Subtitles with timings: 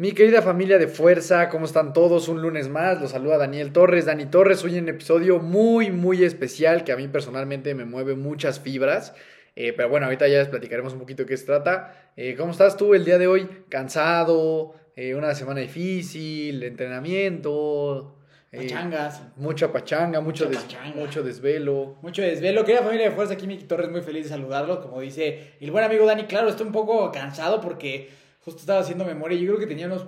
[0.00, 2.28] Mi querida familia de fuerza, ¿cómo están todos?
[2.28, 4.06] Un lunes más, los saluda Daniel Torres.
[4.06, 8.14] Dani Torres, hoy en un episodio muy, muy especial que a mí personalmente me mueve
[8.14, 9.12] muchas fibras.
[9.56, 12.12] Eh, pero bueno, ahorita ya les platicaremos un poquito de qué se trata.
[12.16, 13.46] Eh, ¿Cómo estás tú el día de hoy?
[13.68, 14.72] ¿Cansado?
[14.96, 16.62] Eh, ¿Una semana difícil?
[16.62, 18.16] ¿Entrenamiento?
[18.50, 19.22] Pachangas.
[19.36, 20.96] mucha pachanga, mucho, Mucha des- pachanga.
[20.96, 21.98] mucho desvelo.
[22.00, 22.64] Mucho desvelo.
[22.64, 24.78] Querida familia de fuerza, aquí Miki Torres, muy feliz de saludarlos.
[24.78, 28.08] Como dice el buen amigo Dani, claro, estoy un poco cansado porque
[28.50, 29.38] justo estaba haciendo memoria.
[29.38, 30.06] Yo creo que tenía unos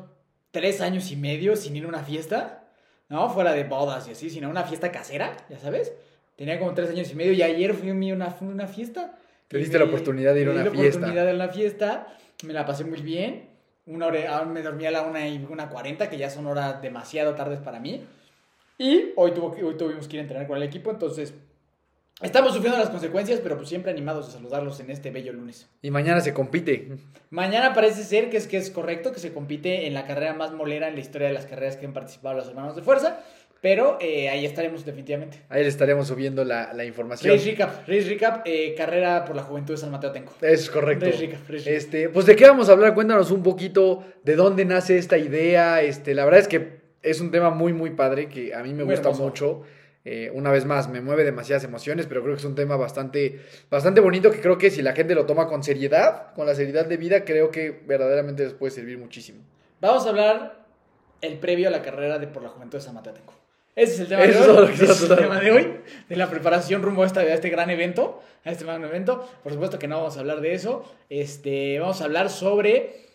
[0.50, 2.64] tres años y medio sin ir a una fiesta,
[3.08, 3.30] ¿no?
[3.30, 5.92] Fuera de bodas y así, sino una fiesta casera, ya sabes.
[6.36, 9.14] Tenía como tres años y medio y ayer fui a una, una fiesta.
[9.48, 10.98] Te diste me- la oportunidad de ir a una di la fiesta.
[10.98, 13.48] oportunidad de ir a una fiesta, me la pasé muy bien.
[13.86, 16.80] Una hora, ah, me dormí a la una y una cuarenta, que ya son horas
[16.82, 18.04] demasiado tardes para mí.
[18.78, 21.34] Y hoy, tuvo hoy tuvimos que ir a entrenar con el equipo, entonces
[22.22, 25.68] estamos sufriendo las consecuencias, pero pues siempre animados de saludarlos en este bello lunes.
[25.82, 26.88] Y mañana se compite.
[27.30, 30.52] Mañana parece ser que es, que es correcto, que se compite en la carrera más
[30.52, 33.20] molera en la historia de las carreras que han participado los hermanos de fuerza,
[33.60, 35.40] pero eh, ahí estaremos definitivamente.
[35.48, 37.32] Ahí les estaremos subiendo la, la información.
[37.32, 40.34] Race Recap, Race Recap, eh, carrera por la juventud de San Mateo Tenco.
[40.42, 41.06] Es correcto.
[41.06, 41.72] Race Recap, Race Recap.
[41.74, 45.80] Este, pues de qué vamos a hablar, cuéntanos un poquito de dónde nace esta idea.
[45.82, 48.84] Este, la verdad es que es un tema muy, muy padre que a mí me
[48.84, 49.24] Muy gusta hermoso.
[49.24, 49.62] mucho.
[50.04, 53.40] Eh, una vez más, me mueve demasiadas emociones, pero creo que es un tema bastante,
[53.70, 56.86] bastante bonito que creo que si la gente lo toma con seriedad, con la seriedad
[56.86, 59.40] de vida, creo que verdaderamente les puede servir muchísimo.
[59.80, 60.64] Vamos a hablar
[61.20, 63.34] el previo a la carrera de por la juventud de Tenco.
[63.74, 64.72] Ese es el tema Eso de hoy.
[64.74, 65.74] es el tema de hoy,
[66.08, 69.26] de la preparación rumbo a, esta- a este gran evento, a este magno evento.
[69.42, 70.84] Por supuesto que no vamos a hablar de eso.
[71.08, 73.06] Este, vamos a hablar sobre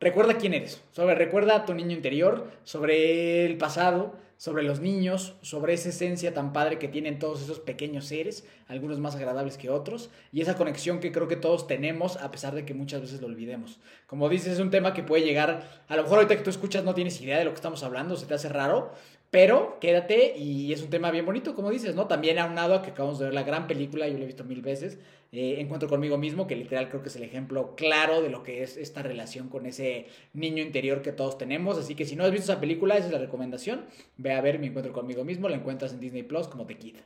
[0.00, 5.34] recuerda quién eres, sobre recuerda a tu niño interior, sobre el pasado, sobre los niños,
[5.42, 9.68] sobre esa esencia tan padre que tienen todos esos pequeños seres, algunos más agradables que
[9.68, 13.20] otros, y esa conexión que creo que todos tenemos a pesar de que muchas veces
[13.20, 13.80] lo olvidemos.
[14.06, 16.84] Como dices, es un tema que puede llegar, a lo mejor ahorita que tú escuchas
[16.84, 18.94] no tienes idea de lo que estamos hablando, se te hace raro,
[19.30, 22.06] pero quédate y es un tema bien bonito, como dices, ¿no?
[22.06, 24.60] También aunado a que acabamos de ver la gran película, yo la he visto mil
[24.60, 24.98] veces,
[25.32, 28.64] eh, Encuentro conmigo mismo, que literal creo que es el ejemplo claro de lo que
[28.64, 31.78] es esta relación con ese niño interior que todos tenemos.
[31.78, 33.84] Así que si no has visto esa película, esa es la recomendación.
[34.16, 36.96] Ve a ver Mi Encuentro conmigo mismo, la encuentras en Disney Plus como The Kid.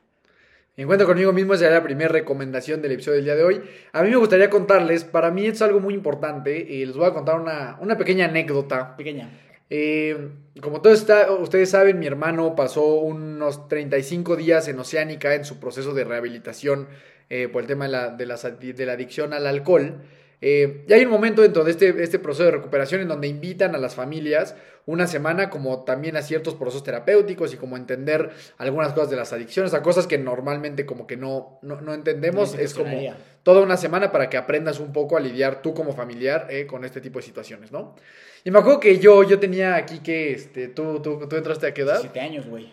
[0.76, 3.60] Encuentro conmigo mismo será la primera recomendación del episodio del día de hoy.
[3.92, 7.12] A mí me gustaría contarles, para mí es algo muy importante, y les voy a
[7.12, 9.30] contar una, una pequeña anécdota Pequeña.
[9.70, 10.28] Eh,
[10.60, 15.58] como todos está- ustedes saben, mi hermano pasó unos 35 días en Oceánica en su
[15.58, 16.88] proceso de rehabilitación
[17.30, 20.02] eh, por el tema de la, de adi- de la adicción al alcohol.
[20.46, 23.74] Eh, y hay un momento dentro de este, este proceso de recuperación en donde invitan
[23.74, 28.28] a las familias una semana como también a ciertos procesos terapéuticos y como entender
[28.58, 32.54] algunas cosas de las adicciones, a cosas que normalmente como que no, no, no entendemos.
[32.58, 32.94] Es como
[33.42, 36.84] toda una semana para que aprendas un poco a lidiar tú como familiar eh, con
[36.84, 37.96] este tipo de situaciones, ¿no?
[38.44, 41.72] Y me acuerdo que yo, yo tenía aquí que, este, tú, tú, tú entraste a
[41.72, 42.02] qué edad?
[42.02, 42.70] 17 años, güey.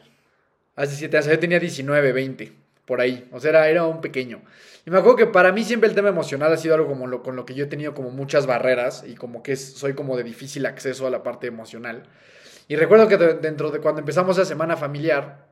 [0.75, 2.51] Hace siete años, yo tenía 19, 20,
[2.85, 4.41] por ahí, o sea, era, era un pequeño.
[4.85, 7.21] Y me acuerdo que para mí siempre el tema emocional ha sido algo como lo,
[7.23, 10.17] con lo que yo he tenido como muchas barreras y como que es- soy como
[10.17, 12.03] de difícil acceso a la parte emocional.
[12.67, 15.45] Y recuerdo que de- dentro de cuando empezamos esa semana familiar,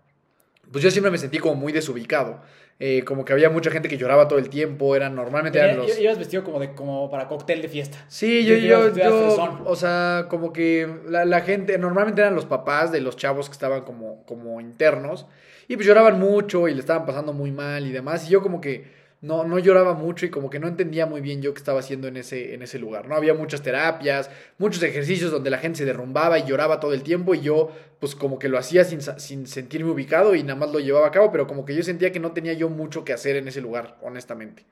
[0.72, 2.42] pues yo siempre me sentí como muy desubicado.
[2.82, 6.00] Eh, como que había mucha gente que lloraba todo el tiempo, eran normalmente eran los...
[6.00, 7.98] Ibas vestido como, de, como para cóctel de fiesta.
[8.08, 12.92] Sí, yo, Yo- yo, o sea, como que la, la gente, normalmente eran los papás
[12.94, 15.26] de los chavos que estaban como, como internos,
[15.70, 18.60] y pues lloraban mucho y le estaban pasando muy mal y demás, y yo como
[18.60, 21.80] que no, no lloraba mucho y como que no entendía muy bien yo qué estaba
[21.80, 23.16] haciendo en ese, en ese lugar, ¿no?
[23.16, 27.36] Había muchas terapias, muchos ejercicios donde la gente se derrumbaba y lloraba todo el tiempo,
[27.36, 27.70] y yo
[28.00, 31.12] pues como que lo hacía sin, sin sentirme ubicado y nada más lo llevaba a
[31.12, 33.62] cabo, pero como que yo sentía que no tenía yo mucho que hacer en ese
[33.62, 34.66] lugar, honestamente.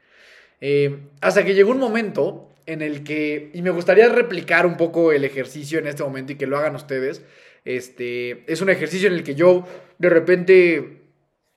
[0.62, 5.12] Eh, hasta que llegó un momento en el que, y me gustaría replicar un poco
[5.12, 7.22] el ejercicio en este momento y que lo hagan ustedes,
[7.76, 9.66] este, es un ejercicio en el que yo
[9.98, 11.02] de repente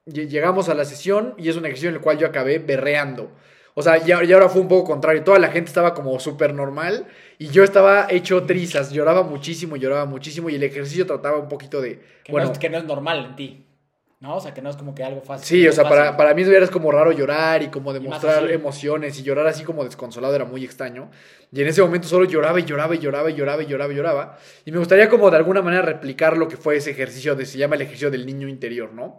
[0.06, 3.30] lle- llegamos a la sesión y es un ejercicio en el cual yo acabé berreando.
[3.74, 5.22] O sea, y, ahora fue un poco contrario.
[5.22, 7.06] Toda la gente estaba como súper normal
[7.38, 8.92] y yo estaba hecho trizas.
[8.92, 12.00] Lloraba muchísimo, lloraba muchísimo y el ejercicio trataba un poquito de...
[12.24, 13.64] Que, bueno, no, es, que no es normal en ti.
[14.20, 14.36] ¿No?
[14.36, 15.46] O sea, que no es como que algo fácil.
[15.46, 19.22] Sí, o sea, para, para mí era como raro llorar y como demostrar emociones y
[19.22, 21.10] llorar así como desconsolado era muy extraño.
[21.50, 23.96] Y en ese momento solo lloraba y lloraba y lloraba y lloraba y lloraba y
[23.96, 24.38] lloraba.
[24.66, 27.56] Y me gustaría como de alguna manera replicar lo que fue ese ejercicio, de, se
[27.56, 29.18] llama el ejercicio del niño interior, ¿no?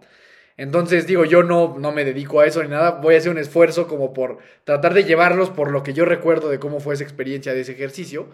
[0.58, 3.38] Entonces digo, yo no, no me dedico a eso ni nada, voy a hacer un
[3.38, 7.04] esfuerzo como por tratar de llevarlos por lo que yo recuerdo de cómo fue esa
[7.04, 8.28] experiencia de ese ejercicio.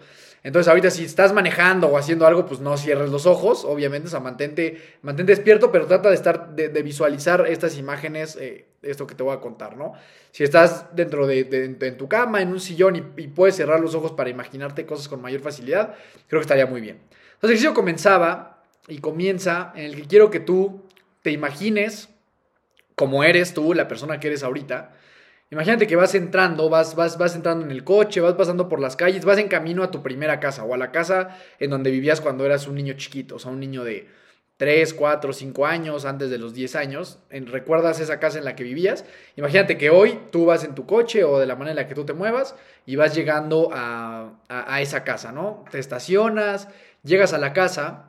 [0.44, 4.10] Entonces ahorita si estás manejando o haciendo algo, pues no cierres los ojos, obviamente, o
[4.10, 9.14] sea, mantente, mantente despierto, pero trata de estar, de, visualizar estas imágenes, eh, esto que
[9.16, 9.94] te voy a contar, ¿no?
[10.30, 13.56] Si estás dentro de, de- de- en tu cama, en un sillón y, y puedes
[13.56, 15.94] cerrar los ojos para imaginarte cosas con mayor facilidad,
[16.28, 16.98] creo que estaría muy bien.
[16.98, 20.82] Entonces el ejercicio comenzaba y comienza en el que quiero que tú
[21.22, 22.10] te imagines
[22.94, 24.92] como eres tú, la persona que eres ahorita.
[25.50, 28.96] Imagínate que vas entrando, vas, vas, vas entrando en el coche, vas pasando por las
[28.96, 32.20] calles, vas en camino a tu primera casa o a la casa en donde vivías
[32.20, 34.08] cuando eras un niño chiquito, o sea, un niño de
[34.58, 37.20] 3, 4, 5 años, antes de los 10 años.
[37.30, 39.04] ¿Recuerdas esa casa en la que vivías?
[39.36, 41.94] Imagínate que hoy tú vas en tu coche o de la manera en la que
[41.94, 45.64] tú te muevas y vas llegando a, a- a esa casa, ¿no?
[45.70, 46.68] Te estacionas,
[47.04, 48.07] llegas a la casa.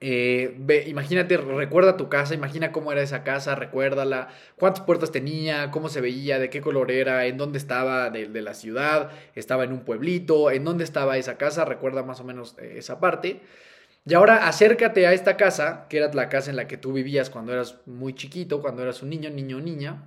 [0.00, 5.70] Eh, ve, imagínate, recuerda tu casa, imagina cómo era esa casa, recuérdala, cuántas puertas tenía,
[5.70, 9.64] cómo se veía, de qué color era, en dónde estaba de, de la ciudad, estaba
[9.64, 13.40] en un pueblito, en dónde estaba esa casa, recuerda más o menos eh, esa parte.
[14.06, 17.30] Y ahora acércate a esta casa, que era la casa en la que tú vivías
[17.30, 20.02] cuando eras muy chiquito, cuando eras un niño, niño o niña,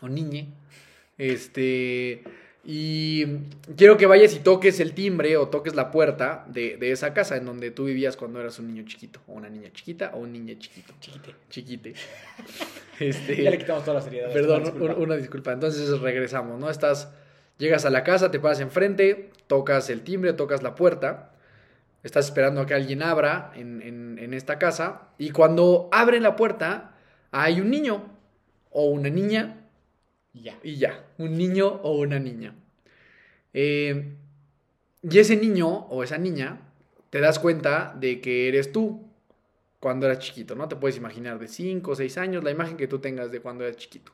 [0.00, 0.52] o niñe.
[1.18, 2.22] Este.
[2.68, 3.24] Y
[3.76, 7.36] quiero que vayas y toques el timbre o toques la puerta de, de esa casa
[7.36, 10.32] en donde tú vivías cuando eras un niño chiquito, o una niña chiquita, o un
[10.32, 11.34] niño chiquito, Chiquite.
[11.48, 11.94] chiquite.
[12.98, 14.32] Este, Ya le quitamos toda la seriedad.
[14.32, 14.94] Perdón, Una disculpa.
[14.96, 15.52] un- una disculpa.
[15.52, 16.68] Entonces regresamos, ¿no?
[16.70, 17.12] Estás,
[17.58, 21.30] llegas a la casa, te paras enfrente, tocas el timbre, tocas la puerta,
[22.02, 26.34] estás esperando a que alguien abra en, en- en esta casa y cuando abren la
[26.36, 26.94] puerta
[27.32, 28.02] hay un niño
[28.70, 29.65] o una niña
[30.36, 30.58] Y ya.
[30.62, 32.54] y ya, un niño o una niña.
[33.54, 34.12] Eh,
[35.02, 36.60] y ese niño o esa niña
[37.10, 39.02] te das cuenta de que eres tú
[39.80, 40.68] cuando eras chiquito, ¿no?
[40.68, 43.64] Te puedes imaginar de 5 o 6 años la imagen que tú tengas de cuando
[43.64, 44.12] eras chiquito.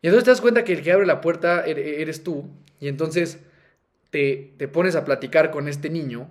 [0.00, 2.44] Y entonces te das cuenta que el que abre la puerta er- eres tú
[2.78, 3.38] y entonces
[4.10, 6.28] te, te pones a platicar con este niño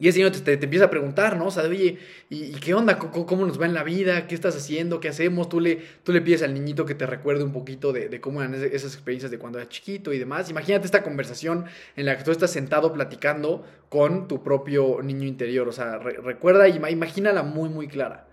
[0.00, 1.46] y ese niño te, te- te empieza a preguntar, ¿no?
[1.46, 1.98] O sea, oye,
[2.30, 2.98] ¿y, qué onda?
[2.98, 4.26] ¿Cómo, ¿Cómo nos va en la vida?
[4.26, 4.98] ¿Qué estás haciendo?
[4.98, 5.48] ¿Qué hacemos?
[5.48, 8.54] Tú le, tú le pides al niñito que te recuerde un poquito de, cómo eran
[8.54, 10.50] esas experiencias de cuando eras chiquito y demás.
[10.50, 11.66] Imagínate esta conversación
[11.96, 15.68] en la que tú estás sentado platicando con tu propio niño interior.
[15.68, 18.26] O sea, re- recuerda y ima- imagínala muy, muy clara.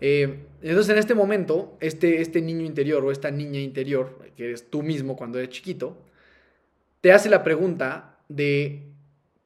[0.00, 4.68] Eh, entonces, en este momento, este, este niño interior o esta niña interior, que eres
[4.70, 5.96] tú mismo cuando eres chiquito,
[7.00, 8.84] te hace la pregunta de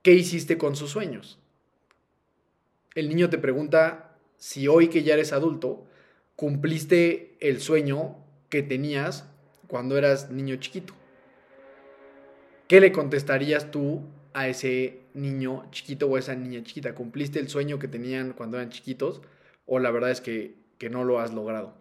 [0.03, 1.39] qué hiciste con sus sueños.
[2.97, 5.87] El niño te pregunta si hoy que ya eres adulto,
[6.35, 8.17] cumpliste el sueño
[8.49, 9.29] que tenías
[9.69, 10.95] cuando eras niño chiquito.
[12.67, 14.01] ¿Qué le contestarías tú
[14.33, 16.95] a ese niño chiquito o a esa niña chiquita?
[16.95, 19.21] ¿Cumpliste el sueño que tenían cuando eran chiquitos?
[19.67, 21.75] ¿O la verdad es que, que no lo has logrado?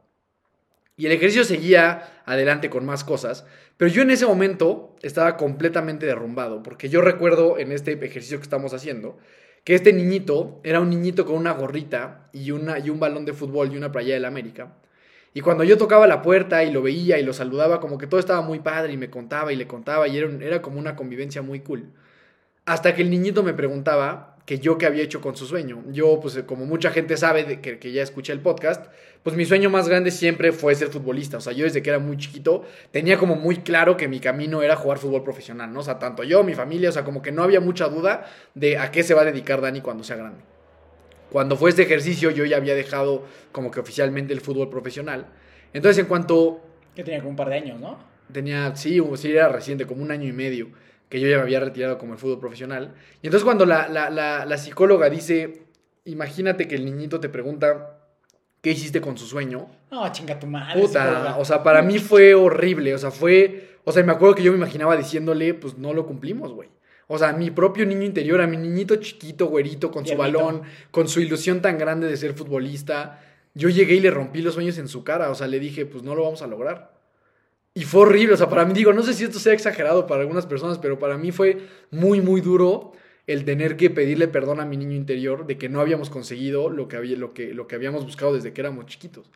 [0.97, 3.45] Y el ejercicio seguía adelante con más cosas,
[3.77, 8.44] pero yo en ese momento estaba completamente derrumbado, porque yo recuerdo en este ejercicio que
[8.44, 9.17] estamos haciendo,
[9.65, 13.34] que este niñito era un niñito con una gorrita y, una, y un balón de
[13.34, 14.74] fútbol y una playa del América.
[15.34, 18.19] Y cuando yo tocaba la puerta y lo veía y lo saludaba, como que todo
[18.19, 21.41] estaba muy padre y me contaba y le contaba y era, era como una convivencia
[21.41, 21.91] muy cool.
[22.65, 25.84] Hasta que el niñito me preguntaba que yo qué había hecho con su sueño.
[25.92, 28.86] Yo, pues como mucha gente sabe de que, que ya escuché el podcast,
[29.24, 31.38] pues mi sueño más grande siempre fue ser futbolista.
[31.38, 34.62] O sea, yo desde que era muy chiquito tenía como muy claro que mi camino
[34.62, 35.80] era jugar fútbol profesional, ¿no?
[35.80, 38.78] O sea, tanto yo, mi familia, o sea, como que no había mucha duda de
[38.78, 40.42] a qué se va a dedicar Dani cuando sea grande.
[41.32, 45.25] Cuando fue este ejercicio yo ya había dejado como que oficialmente el fútbol profesional.
[45.74, 46.62] Entonces en cuanto
[46.96, 47.98] Que tenía como un par de años, ¿no?
[48.32, 50.70] tenía, sí, o- sí era reciente, como un año y medio,
[51.09, 52.93] que yo ya me había retirado como el fútbol profesional.
[53.21, 55.65] Y entonces cuando la, la, la, la psicóloga dice,
[56.05, 58.00] imagínate que el niñito te pregunta,
[58.62, 59.67] ¿qué hiciste con su sueño?
[59.91, 60.81] No, chinga tu madre.
[60.81, 64.43] Puta, o sea, para mí fue horrible, o sea, fue, o sea, me acuerdo que
[64.43, 66.69] yo me imaginaba diciéndole, pues no lo cumplimos, güey.
[67.07, 70.63] O sea, a mi propio niño interior, a mi niñito chiquito, güerito, con su balón,
[70.89, 73.21] con su ilusión tan grande de ser futbolista,
[73.53, 76.03] yo llegué y le rompí los sueños en su cara, o sea, le dije, pues
[76.03, 76.95] no lo vamos a lograr.
[77.77, 80.22] Y fue horrible, o sea, para mí digo, no sé si esto sea exagerado para
[80.22, 82.94] algunas personas, pero para mí fue muy, muy duro
[83.27, 86.88] el tener que pedirle perdón a mi niño interior de que no habíamos conseguido lo
[86.88, 89.29] que, había, lo que, lo que habíamos buscado desde que éramos chiquitos.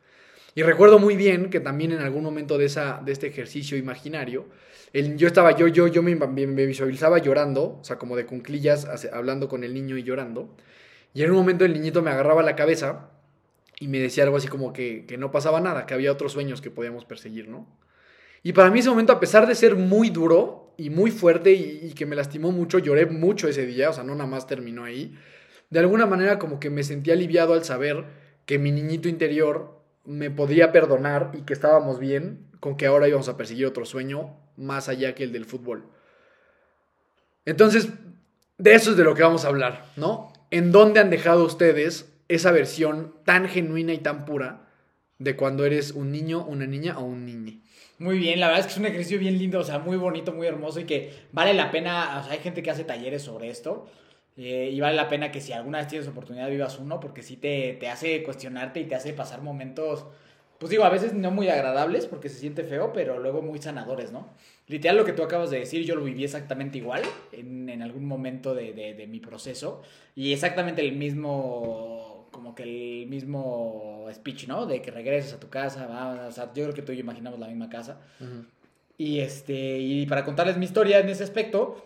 [0.55, 4.47] Y recuerdo muy bien que también en algún momento de, esa, de este ejercicio imaginario,
[4.93, 8.87] el- yo estaba, yo, yo, yo me, me- visualizaba llorando, o sea, como de cunclillas,
[9.13, 10.55] hablando con el niño y llorando.
[11.13, 13.11] Y en un momento el niñito me agarraba la cabeza
[13.79, 16.61] y me decía algo así como que, que no pasaba nada, que había otros sueños
[16.61, 17.67] que podíamos perseguir, ¿no?
[18.43, 21.93] Y para mí ese momento, a pesar de ser muy duro y muy fuerte y,
[21.93, 25.17] que me lastimó mucho, lloré mucho ese día, o sea, no nada más terminó ahí,
[25.69, 28.05] de alguna manera como que me sentí aliviado al saber
[28.45, 33.29] que mi niñito interior me podría perdonar y que estábamos bien con que ahora íbamos
[33.29, 35.85] a perseguir otro sueño más allá que el del fútbol.
[37.45, 37.89] Entonces,
[38.57, 40.33] de eso es de lo que vamos a hablar, ¿no?
[40.51, 44.68] ¿En dónde han dejado ustedes esa versión tan genuina y tan pura
[45.19, 47.59] de cuando eres un niño, una niña o un niño?
[47.99, 50.31] Muy bien, la verdad es que es un ejercicio bien lindo, o sea, muy bonito,
[50.31, 53.87] muy hermoso y que vale la pena, o hay gente que hace talleres sobre esto
[54.37, 57.35] eh, y vale la pena que si alguna vez tienes oportunidad vivas uno porque sí
[57.35, 60.05] te, te hace cuestionarte y te hace pasar momentos,
[60.57, 64.13] pues digo, a veces no muy agradables porque se siente feo, pero luego muy sanadores,
[64.13, 64.29] ¿no?
[64.67, 67.01] Literal lo que tú acabas de decir, yo lo viví exactamente igual
[67.33, 69.81] en, en algún momento de, de mi proceso
[70.15, 74.65] y exactamente el mismo como que el mismo speech, ¿no?
[74.65, 77.01] De que regreses a tu casa, va, o sea, yo creo que tú y yo
[77.01, 77.99] imaginamos la misma casa.
[78.97, 81.85] Y este, y para contarles mi historia en ese aspecto,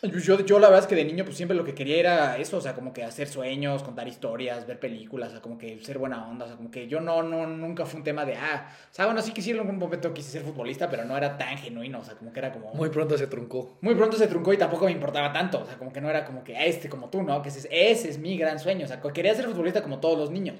[0.24, 2.58] yo, yo la verdad es que de niño pues siempre lo que quería era eso,
[2.58, 5.98] o sea, como que hacer sueños, contar historias, ver películas, o sea, como que ser
[5.98, 8.70] buena onda, o sea, como que yo no, no, nunca fue un tema de, ah,
[8.90, 11.36] o sea, bueno, sí que sí en algún momento quise ser futbolista, pero no era
[11.36, 12.72] tan genuino, o sea, como que era como...
[12.74, 13.78] Muy pronto se truncó.
[13.80, 16.24] Muy pronto se truncó y tampoco me importaba tanto, o sea, como que no era
[16.24, 17.42] como que, ah, este como tú, ¿no?
[17.42, 20.30] Que ese, ese es mi gran sueño, o sea, quería ser futbolista como todos los
[20.30, 20.56] niños,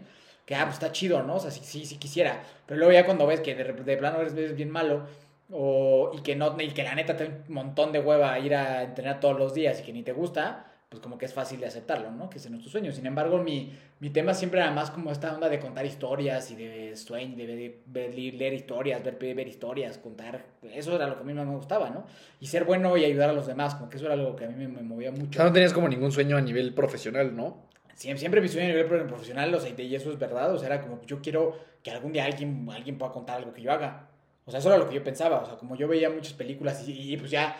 [0.46, 1.36] que, ah, pues está chido, ¿no?
[1.36, 4.20] O sea, sí, sí, sí quisiera, pero luego ya cuando ves que de, de plano
[4.20, 5.06] eres, eres bien malo,
[5.50, 8.54] o, y, que no, y que la neta te da un montón de hueva ir
[8.54, 11.60] a entrenar todos los días y que ni te gusta, pues como que es fácil
[11.60, 12.30] de aceptarlo, ¿no?
[12.30, 12.92] Que ese no es tu sueño.
[12.92, 16.56] Sin embargo, mi, mi tema siempre era más como esta onda de contar historias y
[16.56, 20.46] de sueño, de, de, de leer historias, ver, ver historias, contar.
[20.62, 22.06] Eso era lo que a mí más me gustaba, ¿no?
[22.40, 24.48] Y ser bueno y ayudar a los demás, como que eso era algo que a
[24.48, 25.30] mí me, me movía mucho.
[25.30, 27.68] O sea, no tenías como ningún sueño a nivel profesional, ¿no?
[27.94, 30.68] Siempre, siempre mi sueño a nivel profesional, o sea, y eso es verdad, o sea,
[30.68, 34.08] era como yo quiero que algún día alguien, alguien pueda contar algo que yo haga.
[34.48, 35.40] O sea, eso era lo que yo pensaba.
[35.42, 37.56] O sea, como yo veía muchas películas y, y pues ya.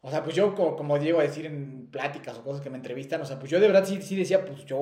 [0.00, 2.76] O sea, pues yo, como, como digo a decir en pláticas o cosas que me
[2.76, 4.78] entrevistan, o sea, pues yo de verdad sí, sí decía, pues yo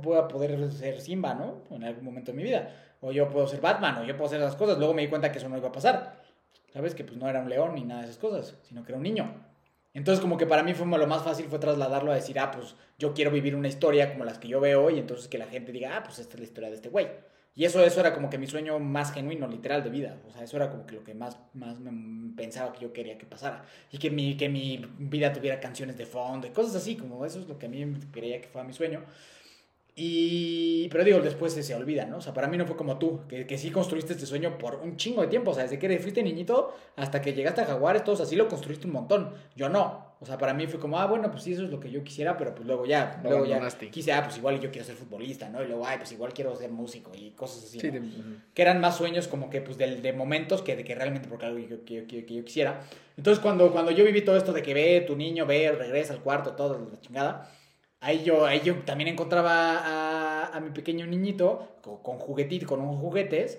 [0.00, 1.64] voy a poder ser Simba, ¿no?
[1.70, 2.72] En algún momento de mi vida.
[3.00, 4.78] O yo puedo ser Batman, o yo puedo hacer esas cosas.
[4.78, 6.22] Luego me di cuenta que eso no iba a pasar.
[6.72, 6.94] ¿Sabes?
[6.94, 9.02] Que pues no era un león ni nada de esas cosas, sino que era un
[9.02, 9.44] niño.
[9.94, 12.76] Entonces, como que para mí fue lo más fácil fue trasladarlo a decir, ah, pues
[12.98, 15.72] yo quiero vivir una historia como las que yo veo y entonces que la gente
[15.72, 17.08] diga, ah, pues esta es la historia de este güey.
[17.54, 20.18] Y eso, eso era como que mi sueño más genuino, literal, de vida.
[20.26, 23.18] O sea, eso era como que lo que más, más me pensaba que yo quería
[23.18, 23.64] que pasara.
[23.90, 27.40] Y que mi, que mi vida tuviera canciones de fondo y cosas así, como eso
[27.40, 29.04] es lo que a mí quería que fuera mi sueño.
[29.94, 32.16] Y, pero digo, después se, se olvida, ¿no?
[32.18, 34.76] O sea, para mí no fue como tú, que, que sí construiste este sueño por
[34.76, 35.50] un chingo de tiempo.
[35.50, 38.86] O sea, desde que fuiste niñito hasta que llegaste a Jaguares, todos así lo construiste
[38.86, 39.34] un montón.
[39.54, 40.11] Yo no.
[40.22, 42.04] O sea, para mí fue como, ah, bueno, pues sí, eso es lo que yo
[42.04, 43.58] quisiera, pero pues luego ya, luego ya
[43.90, 45.62] quise, ah, pues igual yo quiero ser futbolista, ¿no?
[45.62, 47.80] Y luego, ay, pues igual quiero ser músico y cosas así.
[47.80, 47.94] Sí, ¿no?
[47.94, 48.00] de-
[48.54, 51.46] que eran más sueños como que pues de, de momentos que de que realmente porque
[51.46, 52.80] algo que, que- que- que yo quisiera.
[53.16, 56.20] Entonces cuando, cuando yo viví todo esto de que ve tu niño, ve, regresa al
[56.20, 57.50] cuarto, todo la chingada,
[58.00, 62.80] ahí yo, ahí yo también encontraba a, a mi pequeño niñito con, con juguetitos, con
[62.80, 63.58] unos juguetes.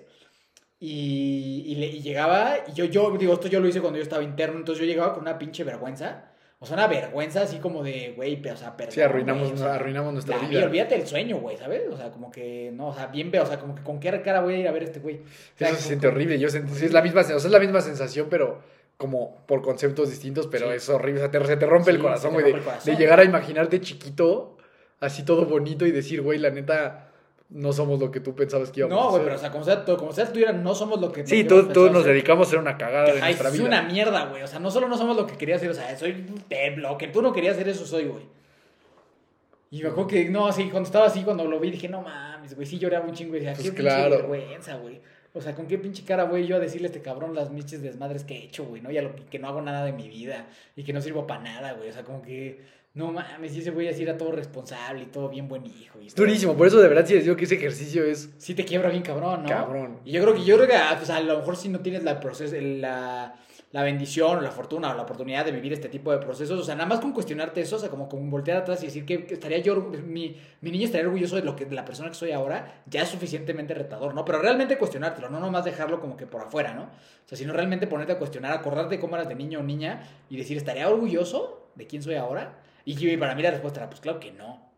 [0.79, 4.03] Y, y, le- y llegaba, y yo, yo digo, esto yo lo hice cuando yo
[4.03, 6.25] estaba interno, entonces yo llegaba con una pinche vergüenza.
[6.63, 9.53] O sea, una vergüenza así como de, güey, pero, o sea, perdón, Sí, arruinamos, güey,
[9.61, 10.63] o sea, arruinamos nuestra la- y vida.
[10.65, 11.81] olvídate el sueño, güey, ¿sabes?
[11.91, 14.21] O sea, como que, no, o sea, bien veo, o sea, como que con qué
[14.21, 15.17] cara voy a ir a ver a este güey.
[15.17, 16.39] O sea, Eso se como- siente horrible.
[16.39, 18.61] Yo sentí, sí, es la misma, o sea, es la misma sensación, pero
[18.97, 20.75] como por conceptos distintos, pero Sí.
[20.77, 21.21] es horrible.
[21.23, 22.53] O sea, te, se te rompe el corazón, güey.
[22.85, 24.57] De llegar a imaginarte chiquito,
[25.01, 27.09] así todo bonito y decir, güey, la neta,
[27.53, 29.23] no somos lo que tú pensabas que íbamos No, a güey, ser.
[29.25, 31.25] pero o sea, como sea, tú, como sea tú eras, no somos lo que...
[31.25, 33.65] Sí, que todos pensado nos dedicamos a ser una cagada de Ay, nuestra es vida.
[33.67, 34.41] una mierda, güey.
[34.43, 36.25] O sea, no solo no somos lo que querías ser, o sea, soy
[36.77, 38.23] lo que tú no querías ser, eso soy, güey.
[39.71, 42.55] Y me acuerdo que, no, así, cuando estaba así, cuando lo vi, dije, no mames,
[42.55, 44.09] güey, sí lloraba un chingo y decía, Pues qué claro.
[44.17, 45.01] pinche vergüenza, güey.
[45.35, 47.81] O sea, con qué pinche cara voy yo a decirle a este cabrón las miches
[47.81, 48.91] desmadres que he hecho, güey, ¿no?
[48.91, 50.45] Y a lo que, que no hago nada de mi vida
[50.75, 51.89] y que no sirvo para nada, güey.
[51.89, 52.61] O sea, como que,
[52.95, 55.99] no mames, y ese güey así era todo responsable y todo bien buen hijo.
[55.99, 58.65] Y durísimo, por eso de verdad sí les digo que ese ejercicio es Sí te
[58.65, 59.49] quiebra bien cabrón, ¿no?
[59.49, 59.99] cabrón.
[60.05, 62.03] Y yo creo que, yo creo que ah, pues, a lo mejor si no tienes
[62.03, 63.33] la, proceso, la,
[63.71, 66.63] la bendición o la fortuna o la oportunidad de vivir este tipo de procesos, o
[66.63, 69.25] sea, nada más con cuestionarte eso, o sea, como con voltear atrás y decir que,
[69.25, 72.15] que estaría yo, mi, mi niño estaría orgulloso de, lo que, de la persona que
[72.15, 74.23] soy ahora, ya es suficientemente retador, ¿no?
[74.23, 76.83] Pero realmente cuestionártelo, no nomás dejarlo como que por afuera, ¿no?
[76.83, 80.37] O sea, sino realmente ponerte a cuestionar, acordarte cómo eras de niño o niña y
[80.37, 82.59] decir, ¿estaría orgulloso de quién soy ahora?
[82.85, 84.69] Y para mí la respuesta era, pues claro que no,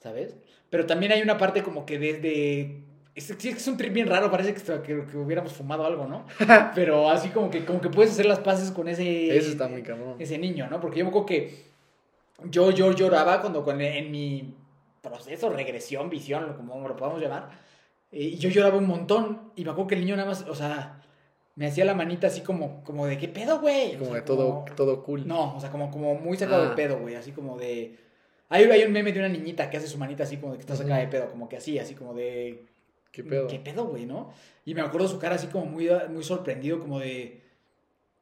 [0.00, 0.36] ¿sabes?
[0.70, 2.82] Pero también hay una parte como que desde...
[3.14, 6.06] Es, es que es un trip bien raro, parece que, que, que hubiéramos fumado algo,
[6.06, 6.24] ¿no?
[6.74, 9.36] Pero así como que, como que puedes hacer las paces con ese...
[9.36, 10.16] Eso está muy cabrón.
[10.18, 10.80] Ese niño, ¿no?
[10.80, 11.72] Porque yo me acuerdo que
[12.44, 14.54] yo, yo lloraba cuando, cuando en mi
[15.02, 17.50] proceso, regresión, visión, como lo podamos llamar.
[18.10, 19.52] Eh, Y yo lloraba un montón.
[19.56, 21.01] Y me acuerdo que el niño nada más, o sea,
[21.54, 23.94] me hacía la manita así como, como de, ¿qué pedo, güey?
[23.96, 25.26] O Como sea, de todo, todo cool.
[25.26, 26.68] No, o sea, como, como muy sacado Ah.
[26.70, 27.14] de pedo, güey.
[27.14, 27.98] Así como de.
[28.48, 30.62] Hay, hay un meme de una niñita que hace su manita así como de que
[30.62, 32.66] está sacada de pedo, como que así, así como de.
[33.10, 33.46] ¿Qué pedo?
[33.46, 34.32] ¿Qué pedo, güey, no?
[34.64, 37.42] Y me acuerdo su cara así como muy, muy sorprendido, como de.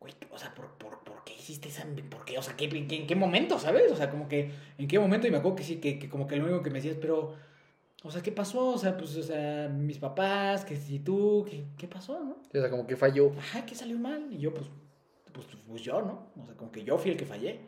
[0.01, 1.85] Güey, o sea, ¿por, por, por qué hiciste esa.?
[2.11, 2.39] ¿Por qué?
[2.39, 3.91] O sea, ¿qué, en, qué, en qué momento, sabes?
[3.93, 4.51] O sea, como que.
[4.79, 5.27] ¿En qué momento?
[5.27, 7.35] Y me acuerdo que sí, que, que como que lo único que me decías, pero.
[8.02, 8.69] O sea, ¿qué pasó?
[8.69, 12.38] O sea, pues, o sea, mis papás, que si tú, ¿qué, qué pasó, no?
[12.49, 13.33] O sea, como que falló.
[13.38, 14.33] Ajá, ¿qué salió mal?
[14.33, 14.66] Y yo, pues,
[15.33, 16.28] pues, pues yo, ¿no?
[16.40, 17.61] O sea, como que yo fui el que fallé.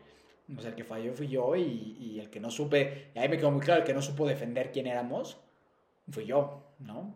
[0.56, 3.28] O sea, el que falló fui yo y, y el que no supe, y ahí
[3.28, 5.38] me quedó muy claro, el que no supo defender quién éramos,
[6.10, 7.14] fui yo, ¿no?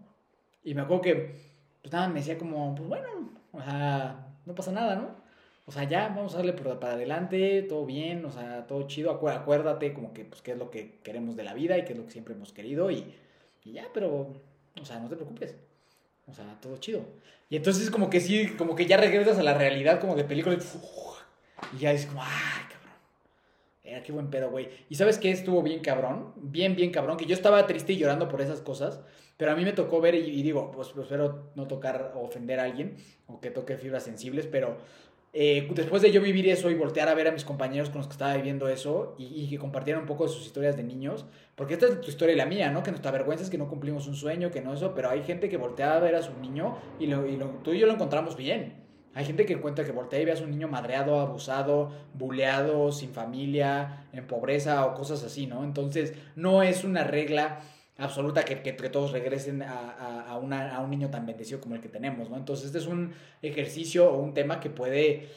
[0.63, 1.37] Y me acuerdo que,
[1.83, 3.09] pues nada, me decía como, pues bueno,
[3.53, 5.26] o sea, no pasa nada, ¿no?
[5.69, 9.21] O sea, ya, vamos a darle por, para adelante, todo bien, o sea, todo chido,
[9.21, 11.93] acu- acuérdate como que, pues, qué es lo que queremos de la vida y qué
[11.93, 13.13] es lo que siempre hemos querido y,
[13.65, 14.33] y ya, pero,
[14.81, 15.57] o sea, no te preocupes.
[16.29, 17.03] O sea, todo chido.
[17.51, 20.57] Y entonces como que sí, como que ya regresas a la realidad como de película
[20.57, 22.93] y, y ya dices como, ay, cabrón.
[23.85, 24.69] Era qué buen pedo, güey.
[24.89, 28.29] Y sabes qué estuvo bien cabrón, bien, bien cabrón, que yo estaba triste y llorando
[28.29, 29.01] por esas cosas,
[29.37, 32.21] pero a mí me tocó ver y, y digo, pues, pues, espero no tocar o
[32.23, 32.97] ofender a alguien
[33.29, 34.77] o que toque fibras sensibles, pero
[35.39, 38.07] eh, después de yo vivir eso y voltear a ver a mis compañeros con los
[38.07, 41.27] que estaba viviendo eso y, que compartieran un poco de sus historias de niños,
[41.57, 42.83] porque esta es tu historia y la mía, ¿no?
[42.83, 45.51] Que nuestra vergüenza es que no cumplimos un sueño, que no eso, pero hay gente
[45.51, 47.93] que voltea a ver a su niño y, lo, y lo- tú y yo lo
[47.93, 48.87] encontramos bien.
[49.13, 53.11] Hay gente que encuentra que voltea y ve a su niño madreado, abusado, buleado, sin
[53.11, 55.65] familia, en pobreza o cosas así, ¿no?
[55.65, 57.61] Entonces, no es una regla
[57.99, 61.61] absoluta que, que- que todos regresen a, a- a una- a un niño tan bendecido
[61.61, 62.37] como el que tenemos, ¿no?
[62.37, 63.13] Entonces, este es un
[63.43, 65.29] ejercicio o un tema que puede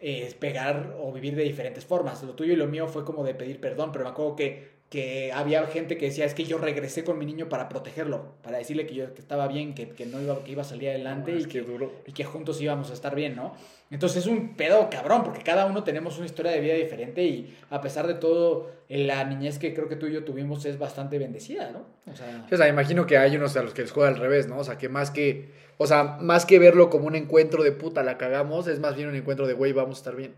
[0.00, 2.22] eh, pegar o vivir de diferentes formas.
[2.22, 5.32] Lo tuyo y lo mío fue como de pedir perdón, pero me acuerdo que, que
[5.32, 8.86] había gente que decía, es que yo regresé con mi niño para protegerlo, para decirle
[8.86, 11.38] que yo que estaba bien, que, que no iba, que iba a salir adelante No,
[11.40, 11.92] y que duro.
[12.06, 13.52] y que juntos íbamos a estar bien, ¿no?
[13.90, 17.56] Entonces es un pedo cabrón, porque cada uno tenemos una historia de vida diferente y
[17.70, 20.78] a pesar de todo, eh, la niñez que creo que tú y yo tuvimos es
[20.78, 21.86] bastante bendecida, ¿no?
[22.10, 24.46] O sea, O sea, imagino que hay unos a los que les juega al revés,
[24.46, 24.58] ¿no?
[24.58, 28.02] O sea, que más que, o sea, más que verlo como un encuentro de puta,
[28.04, 30.32] la cagamos, es más bien un encuentro de, güey, vamos a estar bien.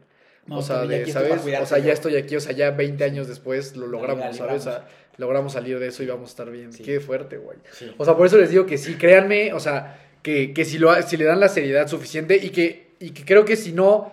[0.49, 1.43] No, o sea, de, ¿sabes?
[1.61, 4.37] O sea, ya estoy aquí, o sea, ya 20 años después lo logramos.
[4.37, 4.63] ¿sabes?
[4.63, 6.73] O sea, logramos salir de eso y vamos a estar bien.
[6.73, 6.83] Sí.
[6.83, 7.59] Qué fuerte, güey.
[7.73, 7.93] Sí.
[7.99, 11.01] O sea, por eso les digo que sí, créanme, o sea, que, que si, lo,
[11.03, 14.13] si le dan la seriedad suficiente y que, y que creo que si no,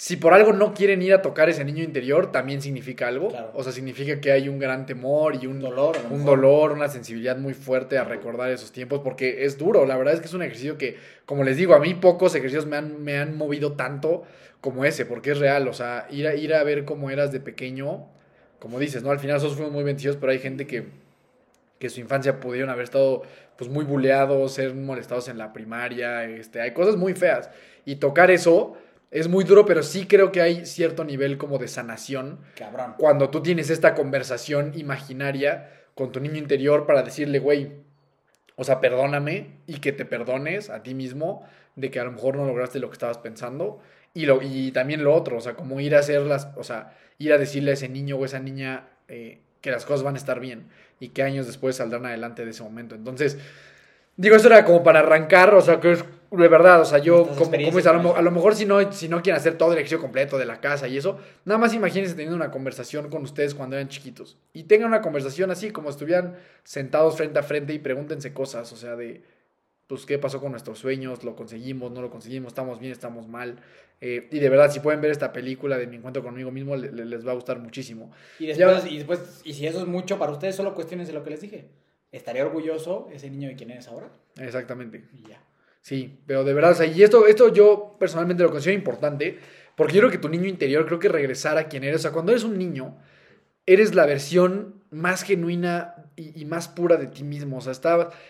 [0.00, 3.30] si por algo no quieren ir a tocar ese niño interior, también significa algo.
[3.30, 3.50] Claro.
[3.52, 7.36] O sea, significa que hay un gran temor y un dolor, un dolor, una sensibilidad
[7.36, 10.42] muy fuerte a recordar esos tiempos, porque es duro, la verdad es que es un
[10.42, 14.22] ejercicio que, como les digo, a mí pocos ejercicios me han, me han movido tanto
[14.60, 17.40] como ese, porque es real, o sea, ir a, ir a ver cómo eras de
[17.40, 18.06] pequeño,
[18.60, 19.10] como dices, ¿no?
[19.10, 20.84] Al final nosotros fuimos muy bendecidos, pero hay gente que,
[21.80, 23.22] que su infancia pudieron haber estado
[23.56, 27.50] pues muy buleados, ser molestados en la primaria, este, hay cosas muy feas,
[27.84, 28.76] y tocar eso
[29.10, 32.94] es muy duro, pero sí creo que hay cierto nivel como de sanación Cabrón.
[32.98, 37.72] cuando tú tienes esta conversación imaginaria con tu niño interior para decirle, güey,
[38.56, 42.36] o sea, perdóname y que te perdones a ti mismo de que a lo mejor
[42.36, 43.80] no lograste lo que estabas pensando.
[44.14, 46.96] Y, lo, y también lo otro, o sea, como ir a hacer las, o sea,
[47.18, 50.18] ir a decirle a ese niño o esa niña eh, que las cosas van a
[50.18, 50.66] estar bien
[50.98, 52.94] y que años después saldrán adelante de ese momento.
[52.94, 53.38] Entonces,
[54.16, 57.26] digo, eso era como para arrancar, o sea, que es de verdad, o sea, yo,
[57.26, 59.78] como, como dices, a, lo, a mejor si no, si no quieren hacer todo el
[59.78, 63.54] ejercicio completo de la casa y eso, nada más imagínense teniendo una conversación con ustedes
[63.54, 64.36] cuando eran chiquitos.
[64.52, 68.76] Y tengan una conversación así, como estuvieran sentados frente a frente y pregúntense cosas, o
[68.76, 69.22] sea, de,
[69.86, 71.24] pues, ¿qué pasó con nuestros sueños?
[71.24, 71.90] ¿Lo conseguimos?
[71.92, 72.48] ¿No lo conseguimos?
[72.48, 72.92] ¿Estamos bien?
[72.92, 73.60] ¿Estamos mal?
[74.00, 76.92] Eh, y de verdad, si pueden ver esta película de Mi Encuentro conmigo mismo, le-
[76.92, 78.12] le- les va a gustar muchísimo.
[78.38, 81.24] Y Ya- después, y después, y si eso es mucho para ustedes, solo cuestiones lo
[81.24, 81.68] que les dije.
[82.12, 84.08] ¿Estaría orgulloso ese niño de quién eres ahora?
[84.38, 85.04] Exactamente.
[85.12, 85.42] Y ya.
[85.80, 89.38] Sí, pero de verdad, o sea, y esto, esto yo personalmente lo considero importante,
[89.76, 92.12] porque yo creo que tu niño interior, creo que regresar a quien eres, o sea,
[92.12, 92.98] cuando eres un niño,
[93.64, 97.72] eres la versión más genuina y, más pura de ti mismo, o sea,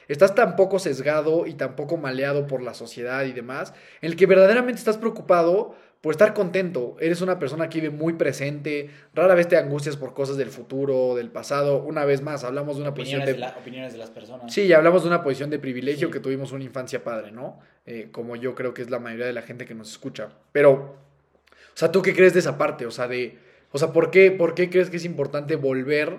[0.08, 4.16] estás tan poco sesgado y tan poco maleado por la sociedad y demás, en el
[4.16, 9.34] que verdaderamente estás preocupado por estar contento, eres una persona que vive muy presente, rara
[9.34, 12.94] vez te angustias por cosas del futuro, del pasado, una vez más, hablamos de una
[12.94, 13.32] posición de...
[13.32, 14.52] de, la- opiniones de las personas.
[14.54, 16.12] Sí, y hablamos de una posición de privilegio Sí.
[16.12, 17.58] que tuvimos una infancia padre, ¿no?
[17.84, 20.28] Eh, como yo creo que es la mayoría de la gente que nos escucha.
[20.52, 22.86] Pero, o sea, ¿tú qué crees de esa parte?
[22.86, 23.38] O sea, de,
[23.72, 26.18] o sea, ¿por qué, por qué crees que es importante volver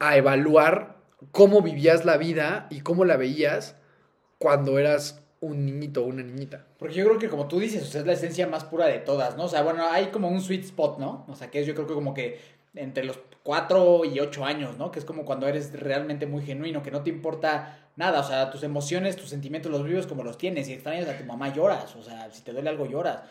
[0.00, 0.96] a evaluar
[1.32, 3.76] cómo vivías la vida y cómo la veías
[4.38, 6.64] cuando eras un niñito o una niñita?
[6.78, 9.44] Porque yo creo que como tú dices, es la esencia más pura de todas, ¿no?
[9.44, 11.24] O sea, bueno, hay como un sweet spot, ¿no?
[11.28, 12.40] O sea, que es yo creo que como que
[12.74, 14.90] entre los 4 y 8 años, ¿no?
[14.90, 18.50] Que es como cuando eres realmente muy genuino, que no te importa nada, o sea,
[18.50, 20.66] tus emociones, tus sentimientos los vives como los tienes.
[20.66, 23.22] Si extrañas a tu mamá, lloras, o sea, si te duele algo, lloras.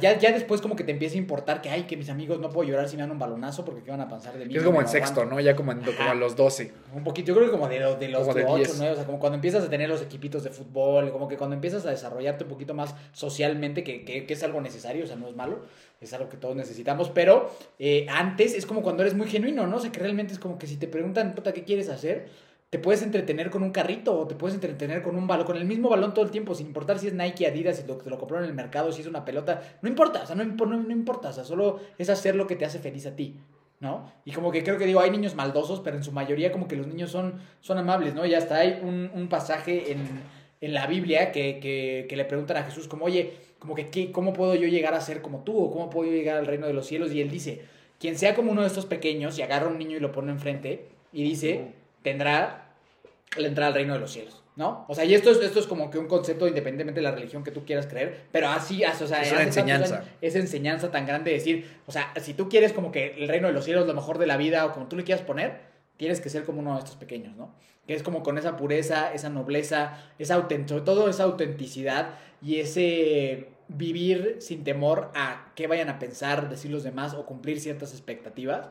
[0.00, 2.48] Ya, ya después como que te empieza a importar que, ay, que mis amigos no
[2.48, 4.56] puedo llorar si me dan un balonazo porque qué van a pensar de mí.
[4.56, 5.24] Es como en sexto.
[5.26, 5.38] ¿no?
[5.38, 6.72] Ya como, en, como a los 12.
[6.94, 8.74] Un poquito, yo creo que como de, los- de los Como de 8, 10.
[8.78, 11.54] 9, o sea, como cuando empiezas a tener los equipitos de fútbol, como que cuando
[11.54, 15.16] empiezas a desarrollarte un poquito más socialmente, que, que, que es algo necesario, o sea,
[15.16, 15.60] no es malo,
[16.00, 19.76] es algo que todos necesitamos, pero eh, antes es como cuando eres muy genuino, ¿no?
[19.76, 22.28] O sea, que realmente es como que si te preguntan, puta, ¿qué quieres hacer?
[22.72, 25.66] Te puedes entretener con un carrito o te puedes entretener con un balón, con el
[25.66, 28.16] mismo balón todo el tiempo, sin importar si es Nike, Adidas, si lo, te lo
[28.16, 30.90] compraron en el mercado, si es una pelota, no importa, o sea, no, no, no
[30.90, 33.36] importa, o sea, solo es hacer lo que te hace feliz a ti.
[33.78, 34.10] ¿no?
[34.24, 36.76] Y como que creo que digo, hay niños maldosos, pero en su mayoría como que
[36.76, 38.24] los niños son, son amables, ¿no?
[38.24, 40.08] Y hasta hay un, un pasaje en,
[40.62, 44.10] en la Biblia que, que, que le preguntan a Jesús como, oye, como que, ¿qué,
[44.12, 45.58] ¿cómo puedo yo llegar a ser como tú?
[45.58, 47.12] ¿O cómo puedo yo llegar al reino de los cielos?
[47.12, 47.66] Y él dice,
[48.00, 50.32] quien sea como uno de estos pequeños, y agarra a un niño y lo pone
[50.32, 52.74] enfrente, y dice, tendrá
[53.36, 54.84] la entrada al reino de los cielos, ¿no?
[54.88, 57.42] O sea, y esto es, esto es como que un concepto independientemente de la religión
[57.42, 59.96] que tú quieras creer, pero así, o sea, Es una enseñanza.
[59.96, 63.28] años, esa enseñanza tan grande de decir, o sea, si tú quieres como que el
[63.28, 65.60] reino de los cielos, lo mejor de la vida, o como tú le quieras poner,
[65.96, 67.54] tienes que ser como uno de estos pequeños, ¿no?
[67.86, 72.10] Que es como con esa pureza, esa nobleza, esa sobre todo esa autenticidad
[72.40, 77.60] y ese vivir sin temor a qué vayan a pensar, decir los demás o cumplir
[77.60, 78.70] ciertas expectativas.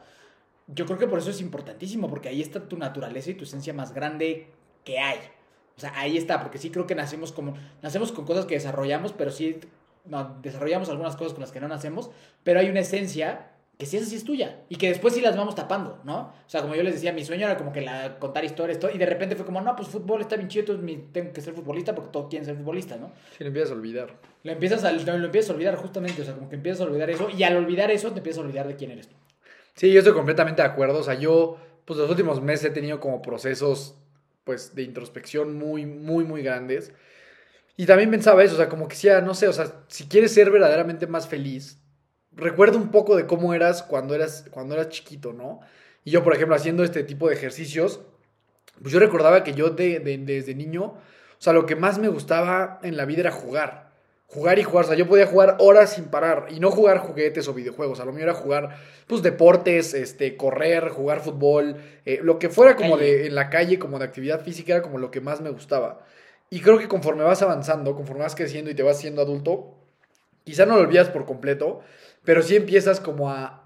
[0.73, 3.73] Yo creo que por eso es importantísimo, porque ahí está tu naturaleza y tu esencia
[3.73, 4.47] más grande
[4.83, 5.19] que hay.
[5.77, 9.13] O sea, ahí está, porque sí creo que nacemos como, nacemos con cosas que desarrollamos,
[9.13, 9.59] pero sí
[10.05, 12.11] no, desarrollamos algunas cosas con las que no nacemos,
[12.43, 15.35] pero hay una esencia que sí esa sí es tuya y que después sí las
[15.35, 16.19] vamos tapando, ¿no?
[16.19, 18.91] O sea, como yo les decía, mi sueño era como que la, contar historias todo,
[18.91, 20.79] y de repente fue como, no, pues fútbol está bien chido,
[21.11, 23.11] tengo que ser futbolista porque todos quieren ser futbolista, ¿no?
[23.35, 24.13] Si lo empiezas a olvidar.
[24.43, 26.83] Lo empiezas a, lo, lo empiezas a olvidar justamente, o sea, como que empiezas a
[26.83, 29.15] olvidar eso y al olvidar eso te empiezas a olvidar de quién eres tú.
[29.81, 30.99] Sí, yo estoy completamente de acuerdo.
[30.99, 33.95] O sea, yo, pues los últimos meses he tenido como procesos,
[34.43, 36.93] pues, de introspección muy, muy, muy grandes.
[37.77, 40.33] Y también pensaba eso, o sea, como que decía, no sé, o sea, si quieres
[40.33, 41.79] ser verdaderamente más feliz,
[42.33, 45.61] recuerda un poco de cómo eras cuando eras, cuando eras chiquito, ¿no?
[46.05, 48.01] Y yo, por ejemplo, haciendo este tipo de ejercicios,
[48.81, 50.97] pues yo recordaba que yo de- desde niño, o
[51.39, 53.90] sea, lo que más me gustaba en la vida era jugar.
[54.33, 57.49] Jugar y jugar, o sea, yo podía jugar horas sin parar y no jugar juguetes
[57.49, 62.39] o videojuegos, a lo mío era jugar, pues, deportes, este, correr, jugar fútbol, eh, lo
[62.39, 65.19] que fuera como de, en la calle, como de actividad física, era como lo que
[65.19, 66.05] más me gustaba.
[66.49, 69.75] Y creo que conforme vas avanzando, conforme vas creciendo y te vas siendo adulto,
[70.45, 71.81] quizá no lo olvidas por completo,
[72.23, 73.63] pero sí empiezas como a,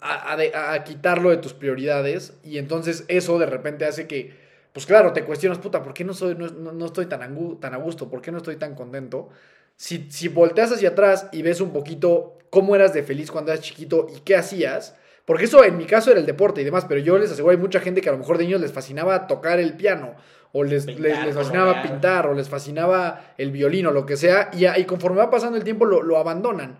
[0.00, 4.34] a, a a quitarlo de tus prioridades y entonces eso de repente hace que,
[4.72, 7.58] pues claro, te cuestionas, puta, ¿por qué no, soy, no, no- no estoy tan, angu-
[7.60, 8.08] tan a gusto?
[8.08, 9.30] ¿Por qué no estoy tan contento?
[9.78, 13.64] Si, si volteas hacia atrás y ves un poquito cómo eras de feliz cuando eras
[13.64, 17.00] chiquito y qué hacías, porque eso en mi caso era el deporte y demás, pero
[17.00, 19.60] yo les aseguro, hay mucha gente que a lo mejor de niños les fascinaba tocar
[19.60, 20.16] el piano,
[20.52, 21.92] o les, Pintar, les, les fascinaba colorear.
[21.92, 25.56] pintar, o les fascinaba el violín, o lo que sea, y, y conforme va pasando
[25.56, 26.78] el tiempo lo, lo abandonan.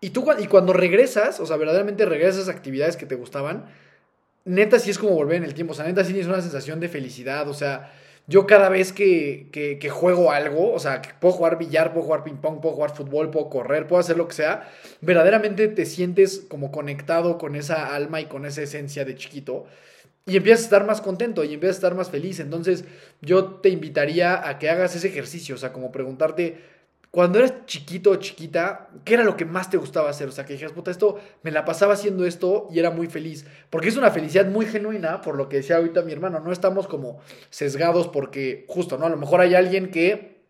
[0.00, 3.66] Y tú y cuando regresas, o sea, verdaderamente regresas a actividades que te gustaban,
[4.44, 6.80] neta sí es como volver en el tiempo, o sea, neta sí tienes una sensación
[6.80, 7.92] de felicidad, o sea,
[8.26, 12.22] yo cada vez que, que, juego algo, o sea, que puedo jugar billar, puedo jugar
[12.22, 16.44] ping pong, puedo jugar fútbol, puedo correr, puedo hacer lo que sea, verdaderamente te sientes
[16.48, 19.66] como conectado con esa alma y con esa esencia de chiquito.
[20.26, 22.38] Y empiezas a estar más contento y empiezas a estar más feliz.
[22.38, 22.84] Entonces,
[23.20, 25.56] yo te invitaría a que hagas ese ejercicio.
[25.56, 26.58] O sea, como preguntarte,
[27.10, 30.28] cuando eras chiquito o chiquita, ¿qué era lo que más te gustaba hacer?
[30.28, 33.46] O sea, que dijeras, puta, esto, me la pasaba haciendo esto y era muy feliz.
[33.68, 36.38] Porque es una felicidad muy genuina, por lo que decía ahorita mi hermano.
[36.38, 37.18] No estamos como
[37.50, 39.06] sesgados porque, justo, ¿no?
[39.06, 40.44] A lo mejor hay alguien que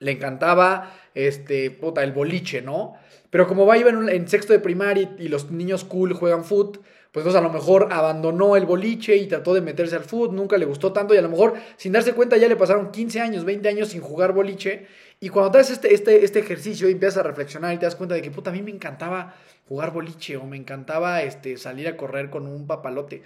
[0.00, 2.94] le encantaba, este, puta, el boliche, ¿no?
[3.30, 6.42] Pero como va, iba en, en sexto de primaria y, y los niños cool juegan
[6.42, 6.78] foot,
[7.12, 10.56] pues entonces a lo mejor abandonó el boliche y trató de meterse al foot, nunca
[10.56, 13.44] le gustó tanto y a lo mejor sin darse cuenta ya le pasaron 15 años,
[13.44, 14.86] 20 años sin jugar boliche
[15.20, 17.94] y cuando te haces este, este, este ejercicio y empiezas a reflexionar y te das
[17.94, 19.34] cuenta de que puta, a mí me encantaba
[19.68, 23.22] jugar boliche o me encantaba este, salir a correr con un papalote.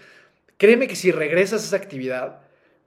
[0.56, 2.40] Créeme que si regresas a esa actividad,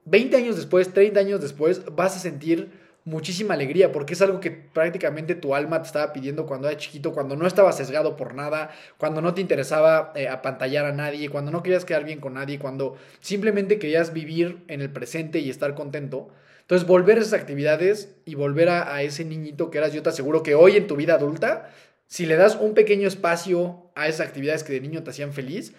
[0.06, 2.70] 20 años después, 30 años después, vas a sentir
[3.08, 7.14] muchísima alegría, porque es algo que prácticamente tu alma te estaba pidiendo cuando eras chiquito,
[7.14, 11.50] cuando no estabas sesgado por nada, cuando no te interesaba eh, apantallar a nadie, cuando
[11.50, 15.74] no querías quedar bien con nadie, cuando simplemente querías vivir en el presente y estar
[15.74, 16.30] contento.
[16.68, 20.10] Entonces, volver a esas actividades y volver a, a ese niñito que eras, yo te
[20.10, 21.72] aseguro que hoy en tu vida adulta,
[22.08, 25.74] si le das un pequeño espacio a esas actividades que de niño te hacían feliz,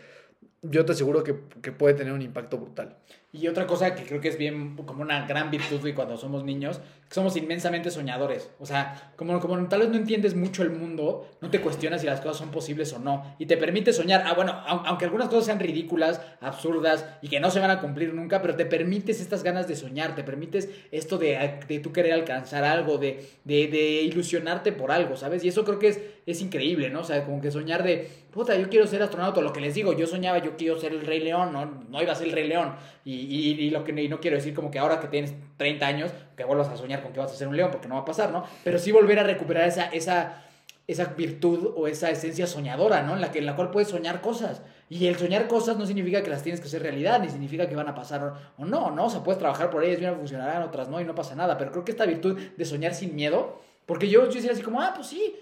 [0.62, 2.96] yo te aseguro que, que puede tener un impacto brutal.
[3.31, 6.45] Y otra cosa que creo que es bien, como una gran virtud de cuando somos
[6.45, 8.51] niños, que somos inmensamente soñadores.
[8.59, 12.07] O sea, como, como tal vez no entiendes mucho el mundo, no te cuestionas si
[12.07, 13.37] las cosas son posibles o no.
[13.38, 14.23] Y te permite soñar.
[14.25, 18.14] Ah, bueno, aunque algunas cosas sean ridículas, absurdas y que no se van a cumplir
[18.14, 22.14] nunca, pero te permites estas ganas de soñar, te permites esto de, de tú querer
[22.14, 25.45] alcanzar algo, de, de, de ilusionarte por algo, ¿sabes?
[25.45, 27.01] Y eso creo que es, es increíble, ¿no?
[27.01, 29.95] O sea, como que soñar de, puta, yo quiero ser astronauta, lo que les digo,
[29.95, 32.47] yo soñaba, yo quiero ser el Rey León, no, no iba a ser el Rey
[32.47, 32.75] León.
[33.05, 36.44] Y, y, lo que no quiero decir como que ahora que tienes 30 años, que
[36.44, 38.31] vuelvas a soñar con que vas a ser un león, porque no va a pasar,
[38.31, 38.44] ¿no?
[38.64, 40.44] Pero sí volver a recuperar esa, esa,
[40.87, 43.14] esa virtud o esa esencia soñadora, ¿no?
[43.14, 44.62] En la, que, en la cual puedes soñar cosas.
[44.90, 47.76] Y el soñar cosas no significa que las tienes que hacer realidad, ni significa que
[47.76, 49.07] van a pasar o no, ¿no?
[49.07, 51.59] O sea, puedes trabajar por ellas, bien funcionarán, otras no, y no pasa nada.
[51.59, 54.81] Pero creo que esta virtud de soñar sin miedo, porque yo, yo decía así como,
[54.81, 55.37] ah, pues sí,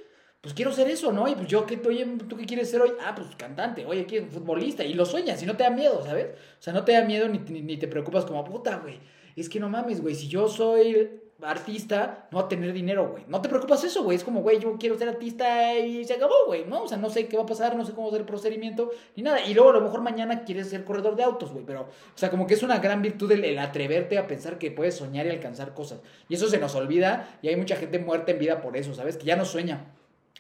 [0.47, 1.27] pues quiero ser eso, ¿no?
[1.27, 2.93] Y pues yo, ¿qué, oye, ¿tú qué quieres ser hoy?
[3.05, 4.31] Ah, pues cantante, oye, ¿quién?
[4.31, 4.85] Futbolista.
[4.85, 6.27] Y lo sueñas y no te da miedo, ¿sabes?
[6.37, 9.01] O sea, no te da miedo ni, ni, te preocupas como, puta, güey.
[9.35, 13.25] Es que no mames, güey, si yo soy artista, no va a tener dinero, güey.
[13.27, 14.19] No te preocupas eso, güey.
[14.19, 16.85] Es como, güey, yo quiero ser artista y se acabó, güey, ¿no?
[16.85, 18.27] O sea, no sé qué va a pasar, no sé cómo va a ser el
[18.29, 19.45] procedimiento, ni nada.
[19.45, 21.65] Y luego a lo mejor mañana quieres ser corredor de autos, güey.
[21.67, 24.95] Pero, o sea, como que es una gran virtud el, atreverte a pensar que puedes
[24.95, 25.99] soñar y alcanzar cosas.
[26.29, 29.17] Y eso se nos olvida y hay mucha gente muerta en vida por eso, ¿sabes?
[29.17, 29.87] Que ya no sueña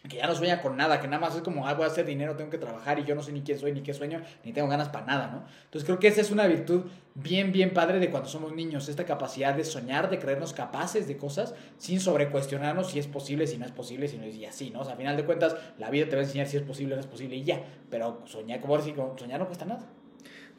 [0.09, 2.37] que ya no sueña con nada, que nada más es como, ah, voy hacer dinero,
[2.37, 4.69] tengo que trabajar y yo no sé ni quién soy, ni qué sueño, ni tengo
[4.69, 5.45] ganas para nada, ¿no?
[5.64, 6.83] Entonces creo que esa es una virtud
[7.14, 11.16] bien, bien padre de cuando somos niños, esta capacidad de soñar, de creernos capaces de
[11.16, 14.71] cosas sin sobrecuestionarnos si es posible, si no es posible, si no es y así,
[14.71, 14.81] ¿no?
[14.81, 16.95] O sea, a final de cuentas, la vida te va a enseñar si es posible
[16.95, 19.87] o no es posible y ya, pero soñar, como decir, soñar no cuesta nada.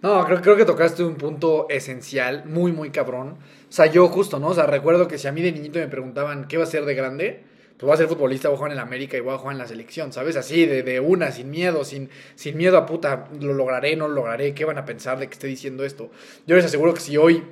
[0.01, 3.38] No, creo, creo que tocaste un punto esencial, muy, muy cabrón.
[3.67, 4.49] O sea, yo justo, ¿no?
[4.49, 6.86] O sea, recuerdo que si a mí de niñito me preguntaban qué va a ser
[6.86, 7.43] de grande,
[7.77, 9.53] pues voy a ser futbolista, voy a jugar en el América y voy a jugar
[9.53, 10.35] en la selección, ¿sabes?
[10.35, 14.15] Así, de, de una, sin miedo, sin, sin miedo a puta, lo lograré, no lo
[14.15, 16.09] lograré, ¿qué van a pensar de que esté diciendo esto?
[16.47, 17.43] Yo les aseguro que si hoy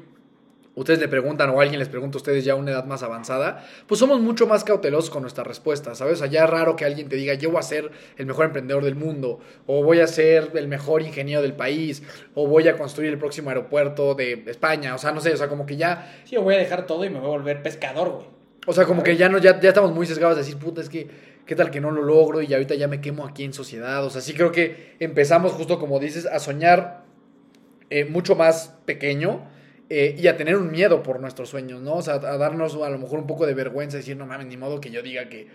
[0.75, 3.65] ustedes le preguntan o alguien les pregunta a ustedes ya a una edad más avanzada,
[3.87, 6.19] pues somos mucho más cautelosos con nuestra respuesta, ¿sabes?
[6.29, 8.95] Ya es raro que alguien te diga, yo voy a ser el mejor emprendedor del
[8.95, 13.17] mundo, o voy a ser el mejor ingeniero del país, o voy a construir el
[13.17, 16.21] próximo aeropuerto de España, o sea, no sé, o sea, como que ya...
[16.25, 18.34] Sí, yo voy a dejar todo y me voy a volver pescador, güey.
[18.65, 20.89] O sea, como que ya, no, ya, ya estamos muy sesgados a decir, puta, es
[20.89, 21.07] que,
[21.45, 22.41] ¿qué tal que no lo logro?
[22.41, 24.03] Y ahorita ya me quemo aquí en sociedad.
[24.03, 27.03] O sea, sí creo que empezamos, justo como dices, a soñar
[27.89, 29.47] eh, mucho más pequeño
[29.89, 31.95] eh, y a tener un miedo por nuestros sueños, ¿no?
[31.95, 34.57] O sea, a darnos a lo mejor un poco de vergüenza, decir, no mames, ni
[34.57, 35.47] modo que yo diga que,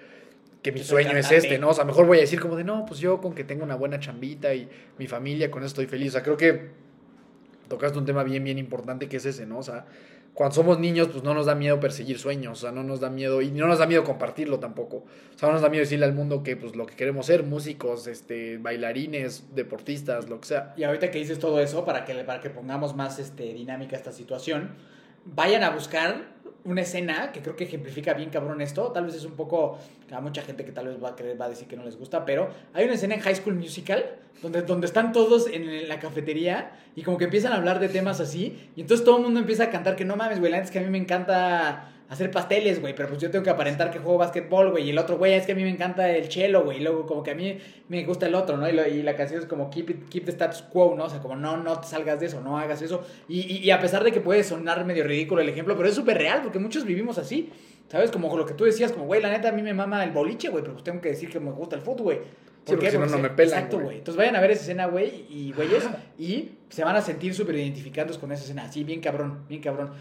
[0.62, 1.70] que mi sueño es este, ¿no?
[1.70, 3.75] O sea, mejor voy a decir como de, no, pues yo con que tengo una
[3.75, 4.68] buena chambita y
[4.99, 6.11] mi familia, con eso estoy feliz.
[6.11, 6.68] O sea, creo que
[7.68, 9.59] tocaste un tema bien, bien importante que es ese, ¿no?
[9.59, 9.87] O sea,
[10.35, 13.11] cuando somos niños, pues no nos da miedo perseguir sueños, o sea, no nos da
[13.11, 15.05] miedo, y no nos da miedo compartirlo tampoco.
[15.35, 17.43] O sea, no nos da miedo decirle al mundo que pues lo que queremos ser,
[17.43, 20.75] músicos, este, bailarines, deportistas, lo que sea.
[20.77, 23.99] Y ahorita que dices todo eso, para que, para que pongamos más este, dinámica a
[23.99, 24.77] esta situación,
[25.25, 28.92] vayan a buscar una escena que creo que ejemplifica bien cabrón esto.
[28.92, 29.79] Tal vez es un poco.
[30.11, 31.96] A mucha gente que tal vez va a querer, va a decir que no les
[31.96, 36.01] gusta, pero hay una escena en High School Musical donde, donde están todos en la
[36.01, 38.70] cafetería y como que empiezan a hablar de temas así.
[38.77, 40.83] Y entonces todo el mundo empieza a cantar que no mames, güey, antes que a
[40.83, 44.73] mí me encanta hacer pasteles, güey, pero pues yo tengo que aparentar que juego básquetbol,
[44.73, 46.81] güey, y el otro, güey, es que a mí me encanta el chelo, güey, y
[46.81, 47.57] luego como que a mí
[47.88, 48.68] me gusta el otro, ¿no?
[48.68, 51.05] Y, lo, y la canción es como keep, it, keep the status quo, ¿no?
[51.05, 53.07] O sea, como no, no te salgas de eso, no hagas eso.
[53.29, 55.94] Y, y, y a pesar de que puede sonar medio ridículo el ejemplo, pero es
[55.94, 57.51] súper real, porque muchos vivimos así,
[57.88, 58.11] ¿sabes?
[58.11, 60.49] Como lo que tú decías, como, güey, la neta a mí me mama el boliche,
[60.49, 62.18] güey, pero pues tengo que decir que me gusta el fútbol, güey.
[62.64, 63.55] Sí, porque si no, no me pelan.
[63.55, 63.99] Exacto, güey.
[63.99, 67.55] Entonces vayan a ver esa escena, güey, y güeyes, y se van a sentir súper
[67.55, 68.64] identificados con esa escena.
[68.64, 69.92] Así, bien cabrón, bien cabrón.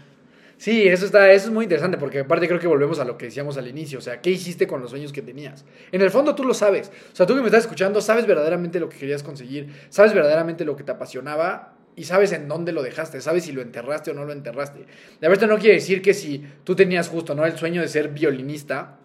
[0.60, 3.24] Sí, eso está, eso es muy interesante porque aparte creo que volvemos a lo que
[3.24, 5.64] decíamos al inicio, o sea, ¿qué hiciste con los sueños que tenías?
[5.90, 8.78] En el fondo tú lo sabes, o sea, tú que me estás escuchando sabes verdaderamente
[8.78, 12.82] lo que querías conseguir, sabes verdaderamente lo que te apasionaba y sabes en dónde lo
[12.82, 14.84] dejaste, sabes si lo enterraste o no lo enterraste.
[15.20, 17.46] La verdad no quiere decir que si tú tenías justo, ¿no?
[17.46, 18.98] El sueño de ser violinista,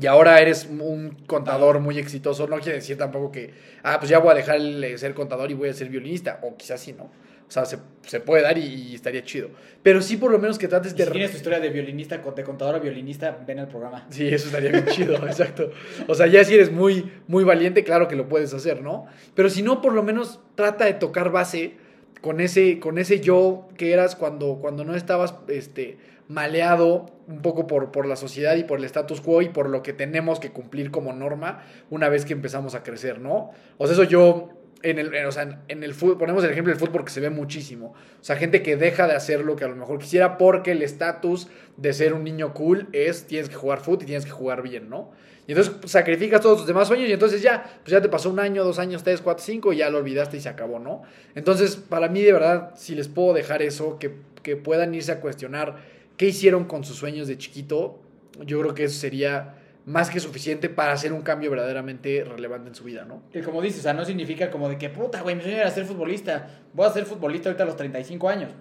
[0.00, 4.18] y ahora eres un contador muy exitoso, no quiere decir tampoco que, ah, pues ya
[4.18, 7.08] voy a dejar de ser contador y voy a ser violinista, o quizás sí, ¿no?
[7.52, 9.50] O sea, se, se puede dar y, y, estaría chido.
[9.82, 11.04] Pero sí, por lo menos que trates de.
[11.04, 14.06] Si tienes tu historia de violinista, de contador a violinista, ven al programa.
[14.08, 15.70] Sí, eso estaría bien chido, exacto.
[16.08, 19.04] O sea, ya si eres muy, muy valiente, claro que lo puedes hacer, ¿no?
[19.34, 21.74] Pero si no, por lo menos trata de tocar base
[22.22, 27.66] con ese, con ese yo que eras cuando, cuando no estabas este, maleado un poco
[27.66, 30.52] por, por la sociedad y por el status quo y por lo que tenemos que
[30.52, 33.50] cumplir como norma una vez que empezamos a crecer, ¿no?
[33.76, 36.80] O sea, eso yo en el, o sea, en- el fútbol, ponemos el ejemplo del
[36.80, 37.94] fútbol que se ve muchísimo.
[38.20, 40.82] O sea, gente que deja de hacer lo que a lo mejor quisiera porque el
[40.82, 44.62] estatus de ser un niño cool es tienes que jugar fútbol y tienes que jugar
[44.62, 45.10] bien, ¿no?
[45.46, 48.38] Y entonces sacrificas todos tus demás sueños y entonces ya, pues ya te pasó un
[48.38, 51.02] año, dos años, tres, cuatro, cinco y ya lo olvidaste y se acabó, ¿no?
[51.34, 54.12] Entonces, para mí de verdad, si les puedo dejar eso, que,
[54.44, 55.76] que puedan irse a cuestionar
[56.16, 57.98] qué hicieron con sus sueños de chiquito,
[58.46, 62.74] yo creo que eso sería más que suficiente para hacer un cambio verdaderamente relevante en
[62.74, 63.22] su vida, ¿no?
[63.32, 65.70] Que como dices, o sea, no significa como de que, puta, güey, mi sueño era
[65.70, 66.48] ser futbolista.
[66.72, 68.52] Voy a ser futbolista ahorita a los 35 años.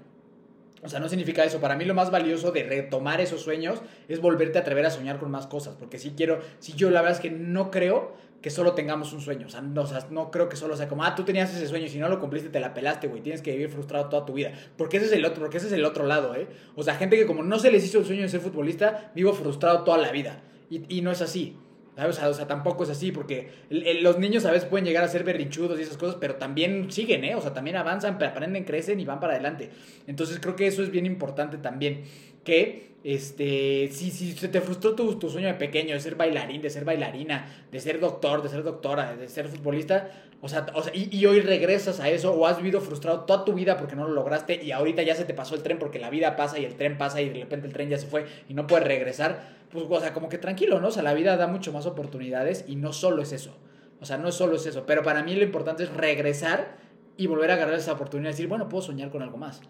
[0.83, 1.59] O sea, no significa eso.
[1.59, 5.19] Para mí lo más valioso de retomar esos sueños es volverte a atrever a soñar
[5.19, 5.75] con más cosas.
[5.75, 9.21] Porque si quiero, si yo la verdad es que no creo que solo tengamos un
[9.21, 9.45] sueño.
[9.45, 11.67] O sea, no, o sea, no creo que solo sea como, ah, tú tenías ese
[11.67, 13.21] sueño y si no lo cumpliste te la pelaste, güey.
[13.21, 14.53] Tienes que vivir frustrado toda tu vida.
[14.75, 16.47] Porque ese es el otro, porque ese es el otro lado, ¿eh?
[16.75, 19.33] O sea, gente que como no se les hizo el sueño de ser futbolista, vivo
[19.33, 20.41] frustrado toda la vida.
[20.71, 21.55] Y, y no es así.
[21.97, 25.77] O sea, tampoco es así, porque los niños a veces pueden llegar a ser berrinchudos
[25.77, 27.35] y esas cosas, pero también siguen, ¿eh?
[27.35, 29.69] O sea, también avanzan, aprenden, crecen y van para adelante.
[30.07, 32.03] Entonces creo que eso es bien importante también,
[32.43, 36.61] que este, si, si se te frustró tu, tu sueño de pequeño, de ser bailarín,
[36.61, 40.83] de ser bailarina, de ser doctor, de ser doctora, de ser futbolista, o sea, o
[40.83, 43.95] sea, y, y hoy regresas a eso o has vivido frustrado toda tu vida porque
[43.95, 46.59] no lo lograste y ahorita ya se te pasó el tren porque la vida pasa
[46.59, 48.87] y el tren pasa y de repente el tren ya se fue y no puedes
[48.87, 50.89] regresar, pues, o sea, como que tranquilo, ¿no?
[50.89, 53.55] O sea, la vida da mucho más oportunidades y no solo es eso.
[53.99, 56.75] O sea, no solo es eso, pero para mí lo importante es regresar
[57.17, 59.61] y volver a agarrar esa oportunidad y decir, bueno, puedo soñar con algo más.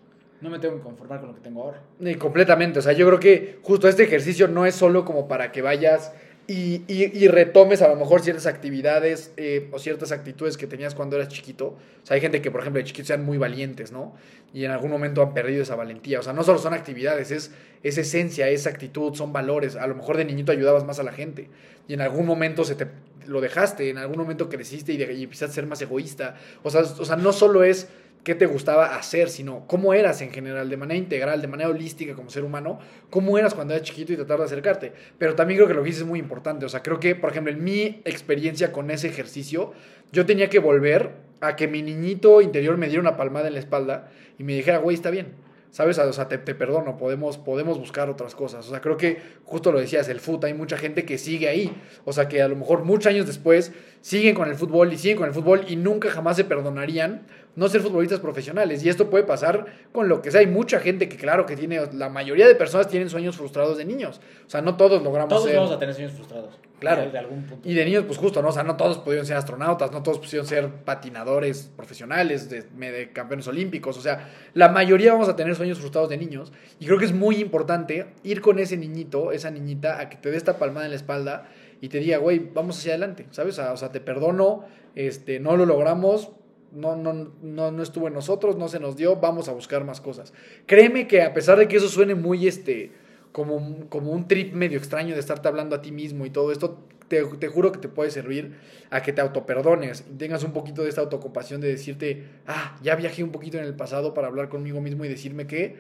[0.41, 1.81] No me tengo que conformar con lo que tengo ahora.
[1.99, 5.51] Y completamente, o sea, yo creo que justo este ejercicio no es solo como para
[5.51, 6.13] que vayas
[6.47, 11.15] y, y- retomes a lo mejor ciertas actividades eh, o ciertas actitudes que tenías cuando
[11.15, 11.67] eras chiquito.
[11.67, 14.15] O sea, hay gente que, por ejemplo, de chiquitos sean muy valientes, ¿no?
[14.53, 16.19] Y en algún momento han perdido esa valentía.
[16.19, 17.51] O sea, no solo son actividades, es,
[17.83, 19.75] es esencia, es actitud, son valores.
[19.77, 21.47] A lo mejor de niñito ayudabas más a la gente
[21.87, 22.87] y en algún momento se te
[23.27, 26.35] lo dejaste, en algún momento creciste y, de- y empezaste a ser más egoísta.
[26.63, 27.87] O sea, o sea, no solo es
[28.23, 32.13] qué te gustaba hacer, sino cómo eras en general, de manera integral, de manera holística
[32.13, 32.79] como ser humano,
[33.09, 34.93] cómo eras cuando eras chiquito y tratar de acercarte.
[35.17, 36.65] Pero también creo que lo que dices es muy importante.
[36.65, 39.73] O sea, creo que, por ejemplo, en mi experiencia con ese ejercicio,
[40.11, 43.59] yo tenía que volver a que mi niñito interior me diera una palmada en la
[43.59, 45.33] espalda y me dijera, güey, está bien.
[45.71, 45.97] ¿Sabes?
[45.99, 48.67] O sea, te, te perdono, podemos, podemos buscar otras cosas.
[48.67, 51.73] O sea, creo que justo lo decías, el fútbol, hay mucha gente que sigue ahí.
[52.03, 55.17] O sea, que a lo mejor muchos años después siguen con el fútbol y siguen
[55.17, 58.83] con el fútbol y nunca jamás se perdonarían no ser futbolistas profesionales.
[58.83, 60.41] Y esto puede pasar con lo que sea.
[60.41, 63.85] Hay mucha gente que, claro, que tiene, la mayoría de personas tienen sueños frustrados de
[63.85, 64.21] niños.
[64.45, 65.55] O sea, no todos logramos Todos ser.
[65.55, 66.59] vamos a tener sueños frustrados.
[66.79, 67.11] Claro.
[67.11, 67.69] De, algún punto.
[67.69, 68.49] Y de niños, pues justo, ¿no?
[68.49, 73.11] O sea, no todos pudieron ser astronautas, no todos pudieron ser patinadores profesionales, de, de
[73.11, 73.97] campeones olímpicos.
[73.97, 76.51] O sea, la mayoría vamos a tener sueños frustrados de niños.
[76.79, 80.31] Y creo que es muy importante ir con ese niñito, esa niñita, a que te
[80.31, 81.49] dé esta palmada en la espalda
[81.81, 83.57] y te diga, güey, vamos hacia adelante, ¿sabes?
[83.57, 86.29] O sea, o sea, te perdono, este, no lo logramos,
[86.71, 90.01] no, no, no, no estuvo en nosotros, no se nos dio, vamos a buscar más
[90.01, 90.33] cosas.
[90.65, 92.91] Créeme que a pesar de que eso suene muy, este,
[93.31, 96.79] como, como un trip medio extraño de estarte hablando a ti mismo y todo esto,
[97.07, 98.55] te, te juro que te puede servir
[98.89, 102.95] a que te autoperdones y tengas un poquito de esta autocompasión de decirte, ah, ya
[102.95, 105.75] viajé un poquito en el pasado para hablar conmigo mismo y decirme que,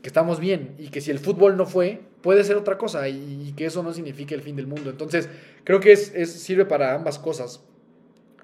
[0.00, 3.52] que estamos bien y que si el fútbol no fue, puede ser otra cosa y,
[3.56, 4.88] que eso no significa el fin del mundo.
[4.88, 5.28] Entonces,
[5.64, 7.62] creo que es, es- sirve para ambas cosas.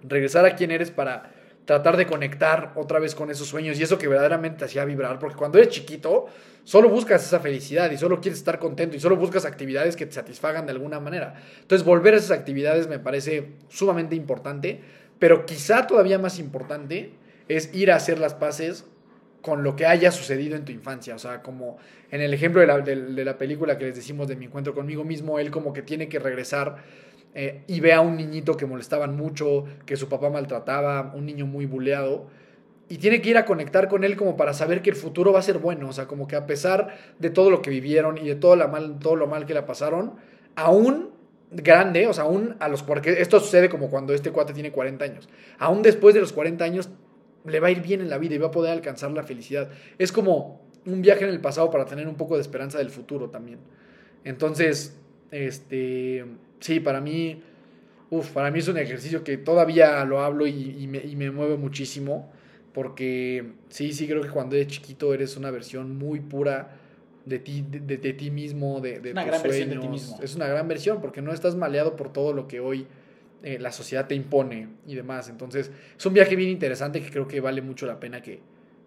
[0.03, 1.33] Regresar a quién eres para
[1.67, 5.19] tratar de conectar otra vez con esos sueños y eso que verdaderamente te hacía vibrar,
[5.19, 6.27] porque cuando eres chiquito,
[6.65, 10.13] solo buscas esa felicidad y solo quieres estar contento y solo buscas actividades que te
[10.13, 11.35] satisfagan de alguna manera.
[11.61, 14.81] Entonces, volver a esas actividades me parece sumamente importante,
[15.19, 17.11] pero quizá todavía más importante
[17.49, 18.87] es ir a hacer las paces
[19.43, 21.15] con lo que haya sucedido en tu infancia.
[21.15, 21.79] O sea, como
[22.11, 25.05] en el ejemplo de la, de- la película que les decimos de mi encuentro conmigo
[25.05, 26.77] mismo, él como que tiene que regresar
[27.39, 31.45] eh, y ve a un niñito que molestaban mucho, que su papá maltrataba, un niño
[31.45, 32.29] muy buleado.
[32.89, 35.41] Y tiene que ir a conectar con él como para saber que el futuro va
[35.41, 35.87] a ser bueno.
[35.91, 38.99] O sea, como que a pesar de todo lo que vivieron y de todo, mal,
[38.99, 40.15] todo lo mal que la pasaron,
[40.55, 41.11] aún
[41.51, 42.83] grande, o sea, aún a los...
[42.83, 45.29] Porque esto sucede como cuando este cuate tiene 40 años.
[45.59, 46.89] Aún después de los 40 años
[47.45, 49.69] le va a ir bien en la vida y va a poder alcanzar la felicidad.
[49.99, 53.29] Es como un viaje en el pasado para tener un poco de esperanza del futuro
[53.29, 53.59] también.
[54.25, 54.99] Entonces,
[55.31, 56.25] este,
[56.61, 57.43] sí, para mí,
[58.11, 61.31] uf, para mí es un ejercicio que todavía lo hablo y, y me, y me
[61.31, 62.31] mueve muchísimo,
[62.73, 66.77] porque sí, sí creo que cuando eres chiquito eres una versión muy pura
[67.25, 69.81] de ti, de, de- de ti mismo, de, de Una tus gran versión de ti
[69.89, 70.03] sueños.
[70.11, 70.23] mismo.
[70.23, 72.87] Es una gran versión, porque no estás maleado por todo lo que hoy
[73.43, 75.29] eh, la sociedad te impone y demás.
[75.29, 78.41] Entonces, es un viaje bien interesante que creo que vale mucho la pena que,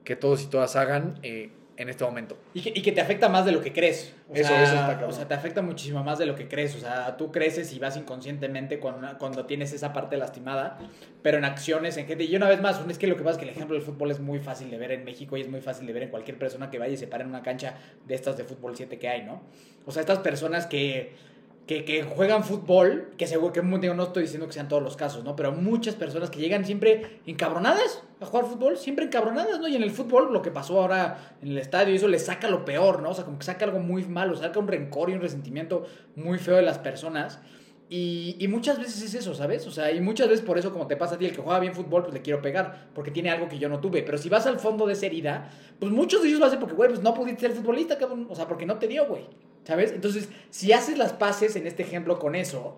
[0.04, 1.16] que todos y todas hagan.
[1.24, 1.50] eh,
[1.80, 2.38] en este momento.
[2.54, 4.14] Y que, y que te afecta más de lo que crees.
[4.30, 5.10] O Eso- sea, eso está cabrón.
[5.10, 6.76] O sea, te afecta muchísimo más de lo que crees.
[6.76, 10.78] O sea, tú creces y vas inconscientemente cuando, cuando tienes esa parte lastimada,
[11.24, 12.26] pero en acciones, en gente.
[12.26, 14.12] Y una vez más, es que lo que pasa es que el ejemplo del fútbol
[14.12, 16.38] es muy fácil de ver en México y es muy fácil de ver en cualquier
[16.38, 17.76] persona que vaya y se pare en una cancha
[18.06, 19.42] de estas de fútbol 7 que hay, ¿no?
[19.86, 21.14] O sea, estas personas que.
[21.70, 25.24] Que, juegan fútbol, que seguro que digo, no estoy diciendo que sean todos los casos,
[25.24, 25.36] ¿no?
[25.36, 29.68] Pero muchas personas que llegan siempre encabronadas a jugar fútbol, siempre encabronadas, ¿no?
[29.68, 32.66] Y en el fútbol, lo que pasó ahora en el estadio, eso les saca lo
[32.66, 33.12] peor, ¿no?
[33.12, 36.40] O sea, como que saca algo muy malo, saca un rencor y un resentimiento muy
[36.40, 37.40] feo de las personas.
[37.88, 39.68] Y, y muchas veces es eso, ¿sabes?
[39.68, 41.60] O sea, y muchas veces por eso, como te pasa a ti, el que juega
[41.60, 44.02] bien fútbol, pues le quiero pegar, porque tiene algo que yo no tuve.
[44.02, 46.74] Pero si vas al fondo de esa herida, pues muchos de ellos lo hacen porque,
[46.74, 48.26] güey, pues no pudiste ser futbolista, cabrón.
[48.28, 49.28] O sea, porque no te dio, güey.
[49.66, 49.91] ¿Sabes?
[49.91, 52.78] Entonces, si haces las paces en este ejemplo con eso,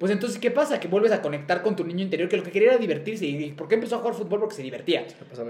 [0.00, 0.80] pues entonces, ¿qué pasa?
[0.80, 3.26] Que vuelves a conectar con tu niño interior, que lo que quería era divertirse.
[3.26, 4.40] ¿Y por qué empezó a jugar fútbol?
[4.40, 5.06] Porque se divertía.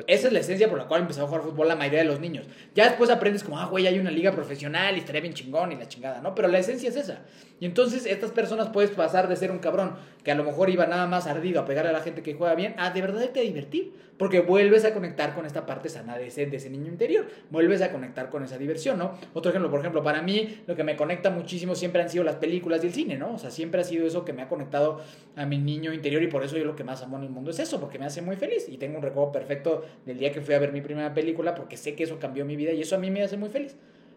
[0.08, 2.18] Esa es la esencia por la cual empezó a jugar fútbol la mayoría de los
[2.18, 2.46] niños.
[2.74, 5.76] Ya después aprendes como, ah, güey, hay una liga profesional y estaría bien chingón y
[5.76, 6.34] la chingada, ¿no?
[6.34, 7.20] Pero la esencia es esa.
[7.60, 9.94] Y entonces estas personas puedes pasar de ser un cabrón
[10.24, 12.54] que a lo mejor iba nada más ardido a pegarle a la gente que juega
[12.54, 13.92] bien, a de verdad irte a divertir.
[14.16, 17.26] Porque vuelves a conectar con esta parte sana de ese, de ese niño interior.
[17.48, 19.14] Vuelves a conectar con esa diversión, ¿no?
[19.32, 22.36] Otro ejemplo, por ejemplo, para mí lo que me conecta muchísimo siempre han sido las
[22.36, 23.32] películas y el cine, ¿no?
[23.32, 25.00] O sea, siempre ha sido eso que me ha conectado
[25.36, 27.50] a mi niño interior y por eso yo lo que más amo en el mundo
[27.50, 28.68] es eso, porque me hace muy feliz.
[28.68, 31.78] Y tengo un recuerdo perfecto del día que fui a ver mi primera película porque
[31.78, 33.74] sé que eso cambió mi vida y eso a mí me hace muy feliz.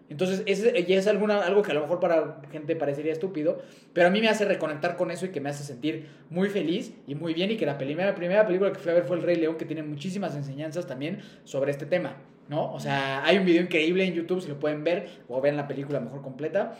[0.09, 3.61] Entonces, ya es alguna, algo que a lo mejor para gente parecería estúpido,
[3.93, 6.93] pero a mí me hace reconectar con eso y que me hace sentir muy feliz
[7.07, 7.51] y muy bien.
[7.51, 9.65] Y que la primera, primera película que fui a ver fue El Rey León, que
[9.65, 12.17] tiene muchísimas enseñanzas también sobre este tema,
[12.49, 12.71] ¿no?
[12.73, 15.67] O sea, hay un video increíble en YouTube, si lo pueden ver, o vean la
[15.67, 16.77] película mejor completa,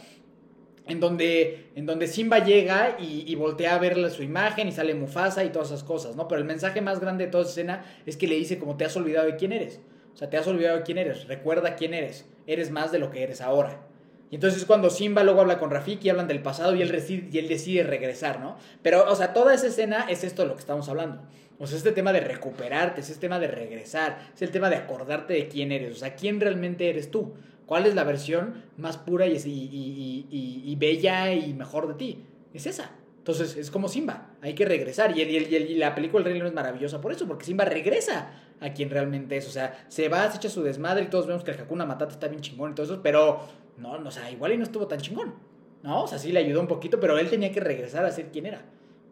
[0.86, 4.94] en donde, en donde Simba llega y, y voltea a ver su imagen y sale
[4.94, 6.28] Mufasa y todas esas cosas, ¿no?
[6.28, 8.84] Pero el mensaje más grande de toda esa escena es que le dice como te
[8.84, 9.80] has olvidado de quién eres.
[10.14, 11.28] O sea, te has olvidado de quién eres.
[11.28, 12.26] Recuerda quién eres.
[12.48, 13.82] Eres más de lo que eres ahora.
[14.30, 17.30] Y entonces es cuando Simba luego habla con Rafiki, hablan del pasado y él, decide,
[17.32, 18.58] y regresar, ¿no?
[18.82, 21.22] Pero, o sea, toda esa escena es esto de lo que estamos hablando.
[21.60, 24.78] O sea, este tema de recuperarte, es este tema de regresar, es el tema de
[24.78, 27.36] acordarte de quién eres, o sea, quién realmente eres tú.
[27.68, 31.94] ¿Cuál es la versión más pura y, y, y, y, y bella y mejor de
[31.94, 32.26] ti?
[32.56, 32.92] Es esa.
[33.24, 35.18] Entonces es como Simba, hay que regresar.
[35.18, 37.46] Y, el, y, el, y la película El Rey León es maravillosa por eso, porque
[37.46, 39.48] Simba regresa a quien realmente es.
[39.48, 42.12] O sea, se va, se echa su desmadre y todos vemos que el Hakuna Matata
[42.12, 43.40] está bien chingón y todo eso, pero
[43.78, 45.36] no, no, o sea, igual y no estuvo tan chingón.
[45.84, 48.26] No, o sea, sí le ayudó un poquito, pero él tenía que regresar a ser
[48.26, 48.66] quien era.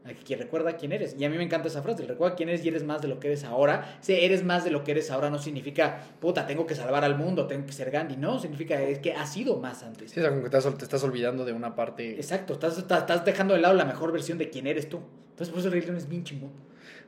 [0.03, 1.15] A que recuerda quién eres.
[1.19, 3.19] Y a mí me encanta esa frase, recuerda quién eres y eres más de lo
[3.19, 3.97] que eres ahora.
[4.01, 7.15] Si eres más de lo que eres ahora no significa, puta, tengo que salvar al
[7.15, 8.17] mundo, tengo que ser Gandhi.
[8.17, 10.09] No, significa es que has sido más antes.
[10.11, 12.15] Sí, o sea, como que te estás, te estás olvidando de una parte.
[12.15, 15.01] Exacto, estás, estás, estás, dejando de lado la mejor versión de quién eres tú.
[15.29, 16.51] Entonces por eso el Rey León es bien chingón.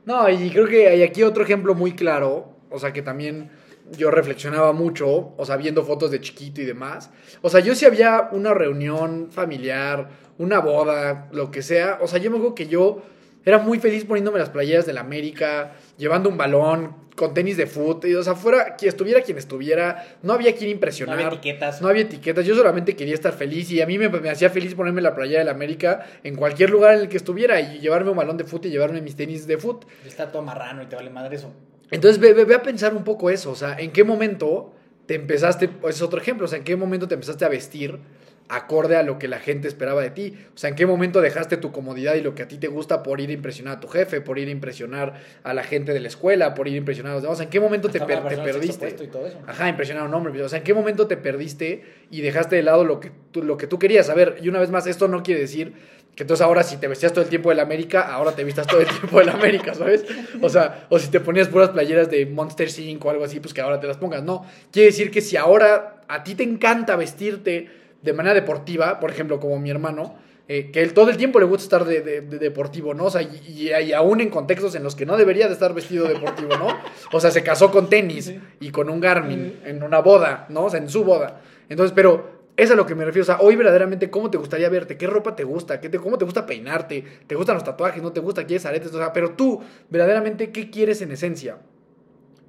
[0.04, 3.50] No, y creo que hay aquí otro ejemplo muy claro, o sea, que también
[3.96, 7.10] yo reflexionaba mucho, o sea, viendo fotos de chiquito y demás.
[7.42, 12.18] O sea, yo si había una reunión familiar, una boda, lo que sea, o sea,
[12.18, 13.02] yo me acuerdo que yo
[13.44, 17.66] era muy feliz poniéndome las playeras de la América, llevando un balón, con tenis de
[17.66, 21.16] fútbol, o sea, fuera, quien estuviera quien estuviera, no había quien impresionar.
[21.16, 21.80] No había etiquetas.
[21.80, 24.74] No había etiquetas, yo solamente quería estar feliz y a mí me, me hacía feliz
[24.74, 28.10] ponerme la playera de la América en cualquier lugar en el que estuviera y llevarme
[28.10, 29.86] un balón de fútbol y llevarme mis tenis de fútbol.
[30.04, 31.52] Está todo marrano y te vale madre eso.
[31.94, 34.74] Entonces ve, ve, ve, a pensar un poco eso, o sea, ¿en qué momento
[35.06, 38.00] te empezaste, es otro ejemplo, o sea, ¿en qué momento te empezaste a vestir
[38.48, 40.34] acorde a lo que la gente esperaba de ti?
[40.56, 43.04] O sea, ¿en qué momento dejaste tu comodidad y lo que a ti te gusta
[43.04, 45.14] por ir a impresionar a tu jefe, por ir a impresionar
[45.44, 47.34] a la gente de la escuela, por ir a impresionar a los demás?
[47.34, 48.96] O sea, ¿en qué momento te, per te perdiste?
[49.00, 49.38] Y todo eso.
[49.46, 50.42] Ajá, impresionar a un hombre.
[50.42, 53.56] O sea, ¿en qué momento te perdiste y dejaste de lado lo que tú, lo
[53.56, 54.10] que tú querías?
[54.10, 55.74] A ver, y una vez más, esto no quiere decir
[56.14, 58.66] que entonces ahora si te vestías todo el tiempo de la América, ahora te vistas
[58.66, 60.04] todo el tiempo de la América, ¿sabes?
[60.40, 63.52] O sea, o si te ponías puras playeras de Monster 5 o algo así, pues
[63.52, 64.22] que ahora te las pongas.
[64.22, 67.68] No, quiere decir que si ahora a ti te encanta vestirte
[68.00, 71.46] de manera deportiva, por ejemplo, como mi hermano, eh, que él todo el tiempo le
[71.46, 73.06] gusta estar de, de, de deportivo, ¿no?
[73.06, 75.72] O sea, y, y, y, aún en contextos en los que no debería de estar
[75.72, 76.68] vestido deportivo, ¿no?
[77.12, 80.64] O sea, se casó con tenis y con un Garmin en una boda, ¿no?
[80.64, 81.40] O sea, en su boda.
[81.70, 83.22] Entonces, pero es a lo que me refiero.
[83.22, 84.96] O sea, hoy verdaderamente, ¿cómo te gustaría verte?
[84.96, 85.80] ¿Qué ropa te gusta?
[85.80, 87.04] ¿Qué ¿Cómo te gusta peinarte?
[87.26, 88.02] ¿Te gustan los tatuajes?
[88.02, 88.44] ¿No te gusta?
[88.44, 88.92] ¿Quieres aretes?
[88.94, 91.58] O sea, pero tú, verdaderamente, ¿qué quieres en esencia?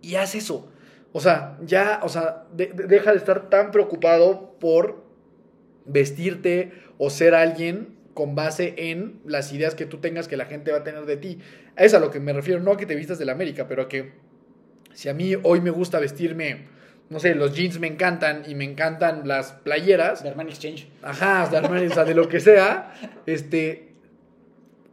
[0.02, 0.70] Y haz eso.
[1.12, 5.04] O sea, ya, o sea, de, de, deja de estar tan preocupado por
[5.86, 10.72] vestirte o ser alguien con base en las ideas que tú tengas que la gente
[10.72, 11.40] va a tener de ti.
[11.76, 13.84] Es a lo que me refiero, no a que te vistas de la América, pero
[13.84, 14.14] a que
[14.94, 16.68] si a mí hoy me gusta vestirme
[17.10, 20.24] no sé, los jeans me encantan y me encantan las playeras.
[20.24, 20.88] De Armani Exchange.
[21.04, 22.94] Ajá, de Armani, o sea, de lo que sea.
[23.26, 23.90] Este,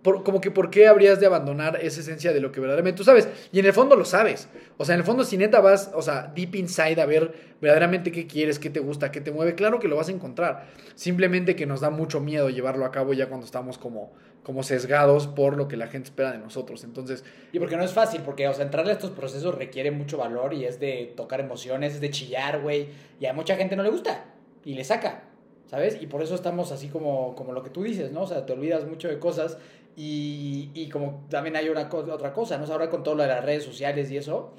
[0.02, 3.04] por- como que por qué habrías de abandonar esa esencia de lo que verdaderamente tú
[3.04, 3.28] sabes.
[3.52, 4.48] Y en el fondo lo sabes.
[4.76, 8.10] O sea, en el fondo si neta vas, o sea, deep inside a ver verdaderamente
[8.10, 10.66] qué quieres, qué te gusta, qué te mueve, claro que lo vas a encontrar.
[10.96, 14.12] Simplemente que nos da mucho miedo llevarlo a cabo ya cuando estamos como,
[14.42, 16.82] como sesgados por lo que la gente espera de nosotros.
[16.84, 20.18] Entonces, Y porque no es fácil, porque, o sea, entrarle a estos procesos requiere mucho
[20.18, 22.88] valor y es de tocar emociones, es de chillar, güey.
[23.20, 24.24] Y a mucha gente no le gusta
[24.64, 25.24] y le saca,
[25.66, 25.98] ¿sabes?
[26.00, 28.22] Y por eso estamos así como, como lo que tú dices, ¿no?
[28.22, 29.58] O sea, te olvidas mucho de cosas
[29.96, 32.64] y, y como también hay una otra cosa, ¿no?
[32.64, 34.54] O sea, ahora con todo lo de las redes sociales y eso.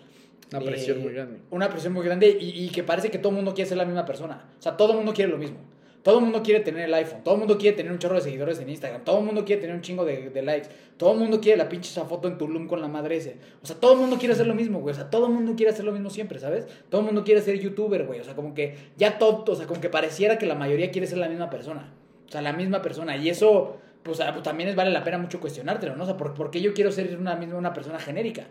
[0.52, 1.40] una eh, presión muy grande.
[1.52, 3.86] Una presión muy grande y, y que parece que todo el mundo quiere ser la
[3.86, 4.50] misma persona.
[4.58, 5.58] O sea, todo el mundo quiere lo mismo.
[6.04, 8.22] Todo el mundo quiere tener el iPhone, todo el mundo quiere tener un chorro de
[8.22, 11.20] seguidores en Instagram, todo el mundo quiere tener un chingo de, de likes, todo el
[11.20, 13.38] mundo quiere la pinche esa foto en Tulum con la madre ese.
[13.62, 14.92] O sea, todo el mundo quiere hacer lo mismo, güey.
[14.92, 16.68] O sea, todo el mundo quiere hacer lo mismo siempre, ¿sabes?
[16.90, 18.20] Todo el mundo quiere ser youtuber, güey.
[18.20, 21.08] O sea, como que ya todo, o sea, como que pareciera que la mayoría quiere
[21.08, 21.94] ser la misma persona.
[22.28, 23.16] O sea, la misma persona.
[23.16, 26.04] Y eso, pues, ah, pues, también es, vale la pena mucho cuestionártelo, ¿no?
[26.04, 28.48] O sea, ¿por, por qué yo quiero ser una misma una persona genérica?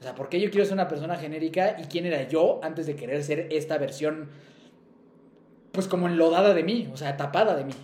[0.00, 2.86] O sea, ¿por qué yo quiero ser una persona genérica y quién era yo antes
[2.86, 4.28] de querer ser esta versión,
[5.74, 7.74] pues como enlodada de mí, o sea, tapada de mí?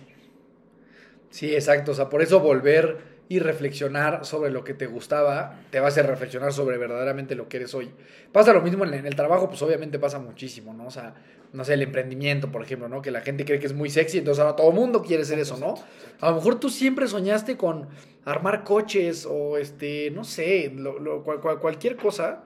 [1.29, 1.91] Sí, exacto.
[1.91, 5.89] O sea, por eso volver y reflexionar sobre lo que te gustaba te va a
[5.89, 7.89] hacer reflexionar sobre verdaderamente lo que eres hoy.
[8.33, 10.87] Pasa lo mismo en el trabajo, pues obviamente pasa muchísimo, ¿no?
[10.87, 11.13] O sea,
[11.53, 13.01] no sé, el emprendimiento, por ejemplo, ¿no?
[13.01, 15.39] Que la gente cree que es muy sexy, entonces ahora todo el mundo quiere ser
[15.39, 15.75] eso, ¿no?
[16.19, 17.87] A lo mejor tú siempre soñaste con
[18.25, 22.43] armar coches o, este, no sé, lo- lo- cual- cual- cualquier cosa.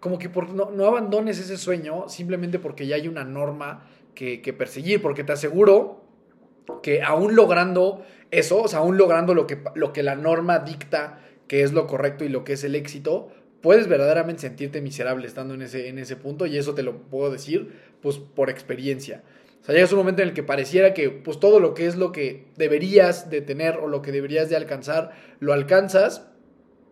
[0.00, 3.88] Como que por, no, no abandones ese sueño simplemente porque ya hay una norma
[4.18, 6.02] que, perseguir, porque te aseguro
[6.82, 8.02] que aún logrando
[8.32, 11.86] eso, o sea, aún logrando lo que, lo que la norma dicta que es lo
[11.86, 13.30] correcto y lo que es el éxito,
[13.62, 17.30] puedes verdaderamente sentirte miserable estando en ese, en ese punto y eso te lo puedo
[17.30, 19.22] decir pues por experiencia.
[19.62, 21.94] O sea, llegas un momento en el que pareciera que pues todo lo que es
[21.96, 26.28] lo que deberías de tener o lo que deberías de alcanzar, lo alcanzas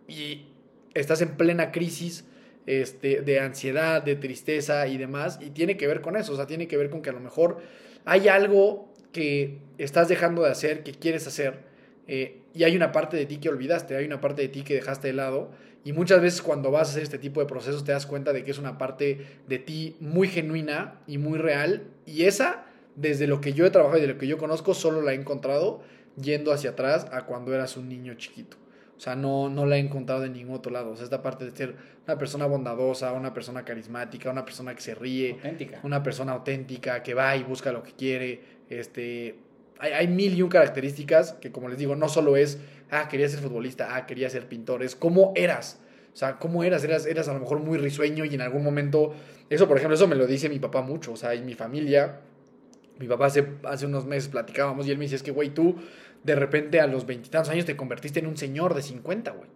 [0.07, 0.47] y
[0.93, 2.25] estás en plena crisis
[2.67, 6.45] este, de ansiedad, de tristeza y demás, y tiene que ver con eso, o sea,
[6.45, 7.57] tiene que ver con que a lo mejor
[8.05, 11.61] hay algo que estás dejando de hacer, que quieres hacer,
[12.07, 14.75] eh, y hay una parte de ti que olvidaste, hay una parte de ti que
[14.75, 15.49] dejaste de lado,
[15.83, 18.43] y muchas veces cuando vas a hacer este tipo de procesos te das cuenta de
[18.43, 22.65] que es una parte de ti muy genuina y muy real, y esa,
[22.95, 25.15] desde lo que yo he trabajado y de lo que yo conozco, solo la he
[25.15, 25.81] encontrado
[26.21, 28.57] yendo hacia atrás a cuando eras un niño chiquito.
[28.97, 30.91] O sea, no, no la he encontrado en ningún otro lado.
[30.91, 31.75] O sea, esta parte de ser
[32.07, 35.79] una persona bondadosa, una persona carismática, una persona que se ríe, Auténtica.
[35.83, 38.41] una persona auténtica, que va y busca lo que quiere.
[38.69, 39.35] Este,
[39.77, 43.29] hay, hay mil y un características que, como les digo, no solo es, ah, quería
[43.29, 45.79] ser futbolista, ah, quería ser pintor, es cómo eras.
[46.13, 49.13] O sea, cómo eras, eras, eras a lo mejor muy risueño y en algún momento,
[49.51, 52.21] eso por ejemplo, eso me lo dice mi papá mucho, o sea, en mi familia,
[52.97, 55.75] mi papá hace, hace unos meses platicábamos y él me dice, es que, güey, tú
[56.27, 59.49] de repente a los veintitantos años te convertiste en un señor de 50, güey.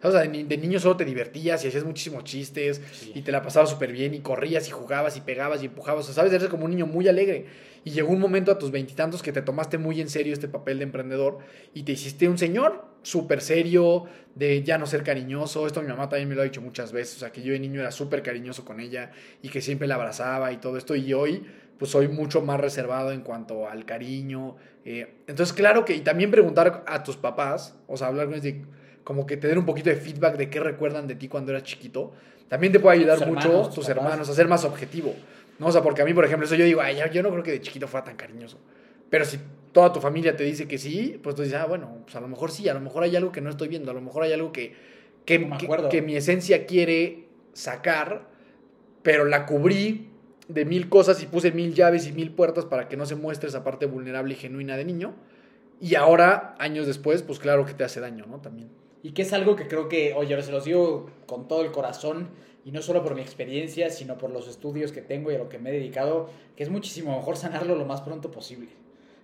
[0.00, 3.10] O sea, de, ni- de niño solo te divertías y hacías muchísimos chistes Sí.
[3.16, 6.04] y te la pasabas súper bien y corrías y jugabas y pegabas y empujabas.
[6.04, 7.46] O sea, sabes, eres como un niño muy alegre.
[7.84, 10.78] Y llegó un momento a tus veintitantos que te tomaste muy en serio este papel
[10.78, 11.38] de emprendedor
[11.74, 14.04] y te hiciste un señor súper serio,
[14.36, 15.66] de ya no ser cariñoso.
[15.66, 17.16] Esto mi mamá también me lo ha dicho muchas veces.
[17.16, 19.10] O sea, que yo de niño era súper cariñoso con ella
[19.42, 20.94] y que siempre la abrazaba y todo esto.
[20.94, 21.44] Y hoy,
[21.78, 24.56] pues soy mucho más reservado en cuanto al cariño.
[24.90, 28.44] Eh, entonces, claro que, y también preguntar a tus papás, o sea, hablar con ellos
[28.44, 28.62] de
[29.04, 31.64] como que te den un poquito de feedback de qué recuerdan de ti cuando eras
[31.64, 32.12] chiquito,
[32.48, 34.02] también te puede ayudar Tus mucho hermanos, tus papás.
[34.02, 35.14] hermanos a ser más objetivo.
[35.58, 35.66] ¿no?
[35.66, 37.50] O sea, porque a mí, por ejemplo, eso yo digo, ay, yo no creo que
[37.50, 38.58] de chiquito fuera tan cariñoso.
[39.10, 39.38] Pero si
[39.72, 42.28] toda tu familia te dice que sí, pues tú dices, ah, bueno, pues a lo
[42.28, 44.32] mejor sí, a lo mejor hay algo que no estoy viendo, a lo mejor hay
[44.32, 44.74] algo que,
[45.26, 45.58] que, No
[45.90, 48.26] que mi esencia quiere sacar,
[49.02, 50.08] pero la cubrí
[50.48, 53.48] de mil cosas y puse mil llaves y mil puertas para que no se muestre
[53.48, 55.14] esa parte vulnerable y genuina de niño.
[55.80, 58.40] Y ahora, años después, pues claro que te hace daño, ¿no?
[58.40, 58.68] También.
[59.02, 62.30] Y que es algo que creo que, oye, se los digo con todo el corazón,
[62.64, 65.48] y no solo por mi experiencia, sino por los estudios que tengo y a lo
[65.48, 68.68] que me he dedicado, que es muchísimo mejor sanarlo lo más pronto posible.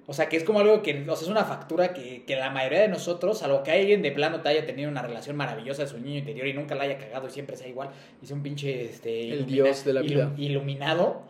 [0.07, 2.51] O sea, que es como algo que, o sea, es una factura que, que la
[2.51, 5.89] mayoría de nosotros, salvo que alguien de plano te haya tenido una relación maravillosa de
[5.89, 7.91] su niño interior y nunca la haya cagado y siempre sea igual,
[8.23, 9.33] y sea un pinche, este...
[9.33, 10.33] El dios de la vida.
[10.37, 11.23] Iluminado.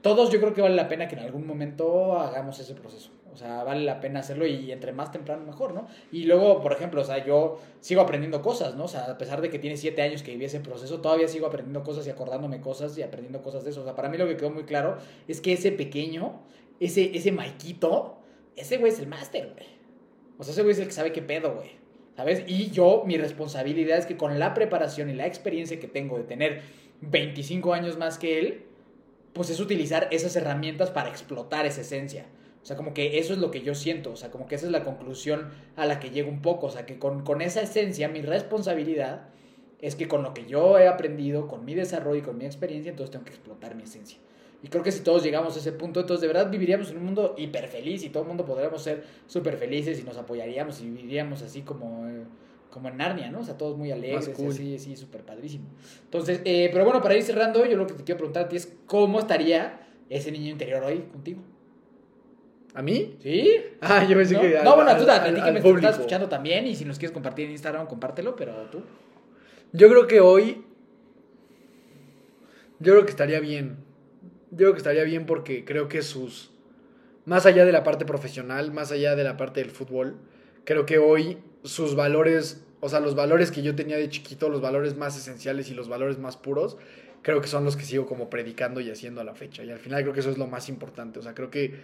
[0.00, 3.10] Todos yo creo que vale la pena que en algún momento hagamos ese proceso.
[3.34, 5.88] O sea, vale la pena hacerlo y entre más temprano mejor, ¿no?
[6.12, 8.84] Y luego, por ejemplo, o sea, yo sigo aprendiendo cosas, ¿no?
[8.84, 11.48] O sea, a pesar de que tiene siete años que viví ese proceso, todavía sigo
[11.48, 13.80] aprendiendo cosas y acordándome cosas y aprendiendo cosas de eso.
[13.80, 16.42] O sea, para mí lo que quedó muy claro es que ese pequeño,
[16.80, 18.18] ese, ese Maikito,
[18.56, 19.66] ese güey es el máster, güey.
[20.38, 21.70] O sea, ese güey es el que sabe qué pedo, güey.
[22.16, 22.44] ¿Sabes?
[22.46, 26.24] Y yo, mi responsabilidad es que con la preparación y la experiencia que tengo de
[26.24, 26.62] tener
[27.00, 28.62] 25 años más que él,
[29.32, 32.26] pues es utilizar esas herramientas para explotar esa esencia.
[32.62, 34.64] O sea, como que eso es lo que yo siento, o sea, como que esa
[34.66, 37.60] es la conclusión a la que llego un poco, o sea, que con, con esa
[37.60, 39.28] esencia, mi responsabilidad
[39.80, 42.88] es que con lo que yo he aprendido, con mi desarrollo y con mi experiencia,
[42.88, 44.18] entonces tengo que explotar mi esencia.
[44.64, 47.04] Y creo que si todos llegamos a ese punto, entonces de verdad viviríamos en un
[47.04, 50.88] mundo hiper feliz y todo el mundo podríamos ser súper felices y nos apoyaríamos y
[50.88, 52.24] viviríamos así como, eh,
[52.70, 53.40] como en Narnia, ¿no?
[53.40, 54.52] O sea, todos muy alegres cool.
[54.52, 55.66] así, así, súper padrísimo.
[56.04, 58.56] Entonces, eh, pero bueno, para ir cerrando, yo lo que te quiero preguntar a ti
[58.56, 61.42] es cómo estaría ese niño interior hoy contigo.
[62.72, 63.18] ¿A mí?
[63.22, 63.56] ¿Sí?
[63.82, 64.40] Ah, yo pensé ¿No?
[64.40, 64.60] que.
[64.64, 65.80] no, bueno, tú a ti que me público.
[65.80, 68.80] estás escuchando también y si nos quieres compartir en Instagram, compártelo, pero tú.
[69.74, 70.64] Yo creo que hoy.
[72.80, 73.83] Yo creo que estaría bien.
[74.54, 76.52] Yo creo que estaría bien porque creo que sus.
[77.24, 80.16] Más allá de la parte profesional, más allá de la parte del fútbol,
[80.64, 84.60] creo que hoy sus valores, o sea, los valores que yo tenía de chiquito, los
[84.60, 86.76] valores más esenciales y los valores más puros,
[87.22, 89.64] creo que son los que sigo como predicando y haciendo a la fecha.
[89.64, 91.18] Y al final creo que eso es lo más importante.
[91.18, 91.74] O sea, creo que,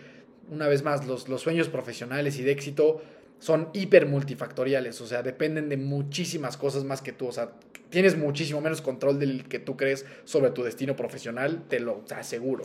[0.48, 3.02] una vez más, los, los sueños profesionales y de éxito
[3.40, 7.52] son hiper multifactoriales, o sea, dependen de muchísimas cosas más que tú, o sea,
[7.91, 12.64] tienes muchísimo menos control del que tú crees sobre tu destino profesional, te lo aseguro.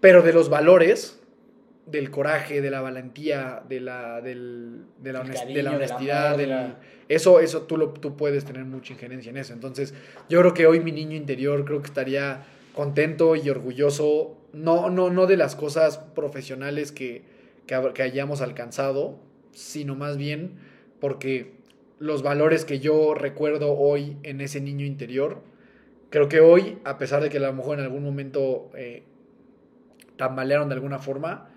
[0.00, 1.20] Pero de los valores,
[1.86, 5.70] del coraje, de la valentía, de la, del- de la, El honest- cariño, de la
[5.70, 6.74] del honestidad, del-
[7.08, 9.52] eso, eso tú, lo, tú puedes tener mucha injerencia en eso.
[9.52, 9.94] Entonces,
[10.28, 12.44] yo creo que hoy mi niño interior creo que estaría
[12.74, 17.22] contento y orgulloso, no, no, no de las cosas profesionales que,
[17.66, 19.18] que, que hayamos alcanzado,
[19.52, 20.54] sino más bien
[21.00, 21.54] porque
[21.98, 25.42] los valores que yo recuerdo hoy en ese niño interior,
[26.10, 29.04] creo que hoy, a pesar de que a lo mejor en algún momento eh,
[30.16, 31.50] tambalearon de alguna forma,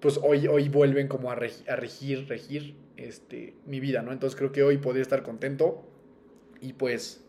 [0.00, 4.12] pues hoy, hoy vuelven como a, regi- a regir, regir este, mi vida, ¿no?
[4.12, 5.84] Entonces creo que hoy podría estar contento
[6.60, 7.24] y pues,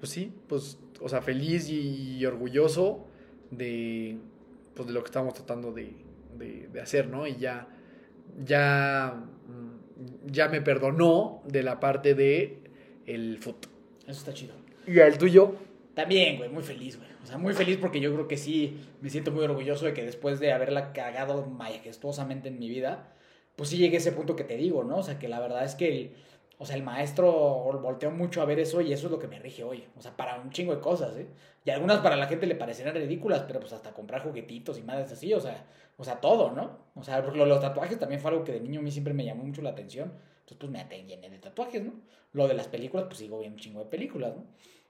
[0.00, 3.06] pues sí, pues, o sea, feliz y, orgulloso
[3.50, 4.18] de,
[4.74, 5.94] pues, de lo que estamos tratando de,
[6.38, 7.26] de- de hacer, ¿no?
[7.26, 7.68] Y ya,
[8.44, 9.14] ya,
[9.48, 9.71] mm,
[10.26, 12.58] ya me perdonó de la parte de
[13.06, 13.70] el fútbol.
[14.02, 14.54] Eso está chido.
[14.86, 15.54] ¿Y el tuyo?
[15.94, 17.08] También, güey, muy feliz, güey.
[17.22, 20.04] O sea, muy feliz porque yo creo que sí me siento muy orgulloso de que
[20.04, 23.12] después de haberla cagado majestuosamente en mi vida,
[23.56, 24.98] pues sí llegué a ese punto que te digo, ¿no?
[24.98, 26.10] O sea, que la verdad es que el,
[26.62, 27.32] o sea, el maestro
[27.82, 29.84] volteó mucho a ver eso y eso es lo que me rige hoy.
[29.96, 31.26] O sea, para un chingo de cosas, ¿eh?
[31.64, 35.10] Y algunas para la gente le parecerán ridículas, pero pues hasta comprar juguetitos y madres
[35.10, 36.78] así, o sea, o sea, todo, ¿no?
[36.94, 39.24] O sea, lo los tatuajes también fue algo que de niño a mí siempre me
[39.24, 40.12] llamó mucho la atención.
[40.42, 41.94] Entonces, pues me llené de tatuajes, ¿no?
[42.32, 44.44] Lo de las películas, pues sigo viendo un chingo de películas, ¿no?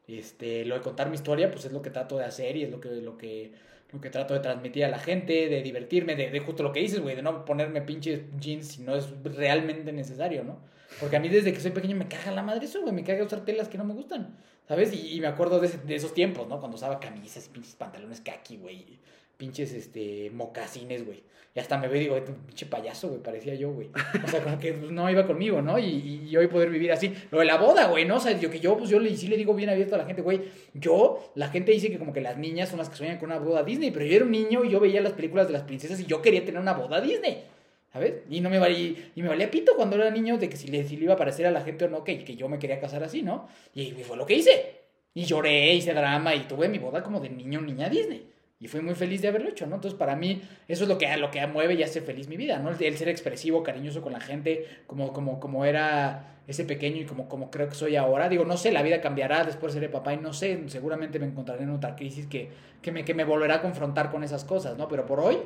[0.07, 2.71] Este, lo de contar mi historia, pues es lo que trato de hacer y es
[2.71, 3.53] lo que, lo que,
[3.91, 7.01] lo que trato de transmitir a la gente, de divertirme, de justo lo que dices,
[7.01, 10.71] güey, de no ponerme pinches jeans si no es realmente necesario, ¿no?
[11.01, 13.25] Porque a mí desde que soy pequeño me caga la madre eso, güey, me caga
[13.25, 14.37] usar telas que no me gustan,
[14.69, 14.93] ¿sabes?
[14.93, 16.59] Y, me acuerdo de, de esos tiempos, ¿no?
[16.59, 18.99] Cuando usaba camisas pinches pantalones kaki, güey,
[19.37, 21.23] pinches, este, mocasines, güey.
[21.55, 23.91] Y hasta me veo y digo, "Este pinche payaso, güey, parecía yo, güey.
[24.25, 25.79] O sea, como que pues, no iba conmigo, ¿no?
[25.79, 27.13] Y, y, y hoy poder vivir así.
[27.31, 28.17] Lo de la boda, güey, ¿no?
[28.17, 30.07] O sea, yo que yo, pues yo le, sí le digo bien abierto a la
[30.07, 30.41] gente, güey.
[30.73, 33.39] Yo, la gente dice que como que las niñas son las que sueñan con una
[33.39, 36.01] boda Disney, pero yo era un niño y yo veía las películas de las princesas
[36.01, 37.45] y yo quería tener una boda Disney.
[37.93, 38.23] ¿Sabes?
[38.31, 40.85] Y no me valía, y me valía pito cuando era niño de que si le,
[40.85, 42.81] si le iba a parecer a la gente o no, que, que yo me quería
[42.81, 43.49] casar así, ¿no?
[43.75, 44.81] Y fue lo que hice.
[45.15, 48.33] Y lloré, hice drama y tuve mi boda como de niño niña Disney.
[48.63, 49.75] Y fui muy feliz de haberlo hecho, ¿no?
[49.75, 52.61] Entonces, para mí, eso es lo que, lo que mueve y hace feliz mi vida,
[52.61, 52.71] ¿no?
[52.71, 57.05] El, el ser expresivo, cariñoso con la gente, como, como, como era ese pequeño y
[57.05, 58.29] como, como creo que soy ahora.
[58.29, 61.65] Digo, no sé, la vida cambiará, después seré papá y no sé, seguramente me encontraré
[61.65, 64.87] en otra crisis que, que, me, que me volverá a confrontar con esas cosas, ¿no?
[64.87, 65.39] Pero por hoy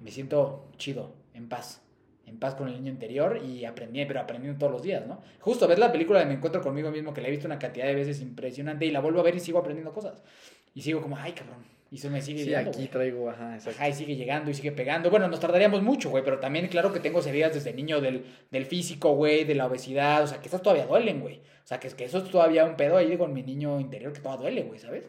[0.00, 1.82] me siento chido, en paz.
[2.26, 5.22] En paz con el niño interior y aprendí, pero aprendiendo todos los días, ¿no?
[5.40, 7.86] Justo ver la película de Me Encuentro conmigo mismo, que la he visto una cantidad
[7.86, 10.22] de veces impresionante y la vuelvo a ver y sigo aprendiendo cosas.
[10.74, 11.64] Y sigo como, ay, cabrón.
[11.90, 12.88] Y eso me sigue Sí, llegando, aquí güey.
[12.88, 13.78] traigo, ajá, exacto.
[13.78, 15.08] Ajá, y sigue llegando y sigue pegando.
[15.08, 18.66] Bueno, nos tardaríamos mucho, güey, pero también claro que tengo heridas desde niño del, del
[18.66, 21.36] físico, güey, de la obesidad, o sea, que esas todavía duelen, güey.
[21.38, 24.20] O sea, que, que eso es todavía un pedo ahí con mi niño interior que
[24.20, 25.04] todavía duele, güey, ¿sabes?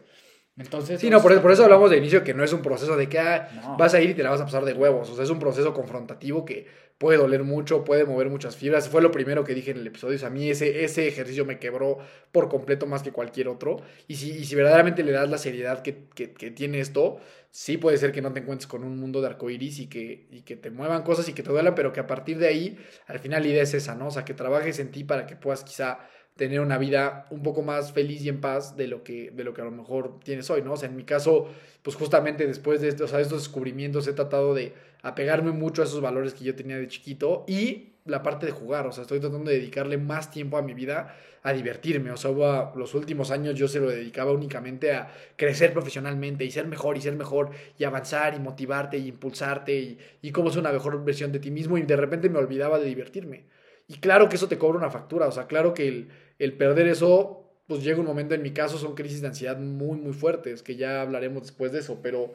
[0.60, 1.00] Entonces...
[1.00, 3.08] Sí, no, por eso, por eso hablamos de inicio que no es un proceso de
[3.08, 3.76] que ah, No.
[3.76, 5.08] vas a ir y te la vas a pasar de huevos.
[5.10, 6.66] O sea, es un proceso confrontativo que
[6.98, 8.88] puede doler mucho, puede mover muchas fibras.
[8.90, 10.16] Fue lo primero que dije en el episodio.
[10.16, 11.98] O sea, a mí ese, ese ejercicio me quebró
[12.30, 13.80] por completo más que cualquier otro.
[14.06, 17.18] Y si, y si verdaderamente le das la seriedad que, que, que tiene esto,
[17.50, 20.42] sí puede ser que no te encuentres con un mundo de arcoiris y que, y
[20.42, 23.18] que te muevan cosas y que te duelan, pero que a partir de ahí, al
[23.18, 24.08] final la idea es esa, ¿no?
[24.08, 26.00] O sea, que trabajes en ti para que puedas quizá
[26.40, 29.52] tener una vida un poco más feliz y en paz de lo que, de lo
[29.54, 30.72] que a lo mejor tienes hoy, ¿no?
[30.72, 31.48] O sea, en mi caso,
[31.82, 34.72] pues justamente después de estos, o estos descubrimientos he tratado de
[35.02, 38.86] apegarme mucho a esos valores que yo tenía de chiquito y la parte de jugar,
[38.86, 42.30] o sea, estoy tratando de dedicarle más tiempo a mi vida a divertirme, o sea,
[42.30, 46.96] hubo- los últimos años yo se lo dedicaba únicamente a crecer profesionalmente y ser mejor
[46.96, 51.02] y ser mejor y avanzar y motivarte y impulsarte y, y cómo ser una mejor
[51.04, 53.44] versión de ti mismo y de repente me olvidaba de divertirme.
[53.90, 56.86] Y claro que eso te cobra una factura, o sea, claro que el, el perder
[56.86, 60.62] eso, pues llega un momento, en mi caso son crisis de ansiedad muy, muy fuertes,
[60.62, 62.32] que ya hablaremos después de eso, pero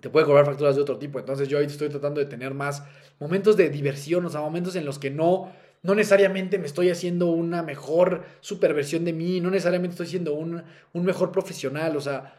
[0.00, 1.20] te puede cobrar facturas de otro tipo.
[1.20, 2.82] Entonces yo ahorita estoy tratando de tener más
[3.20, 7.28] momentos de diversión, o sea, momentos en los que no, no necesariamente me estoy haciendo
[7.28, 12.34] una mejor superversión de mí, no necesariamente estoy siendo un, un mejor profesional, o sea,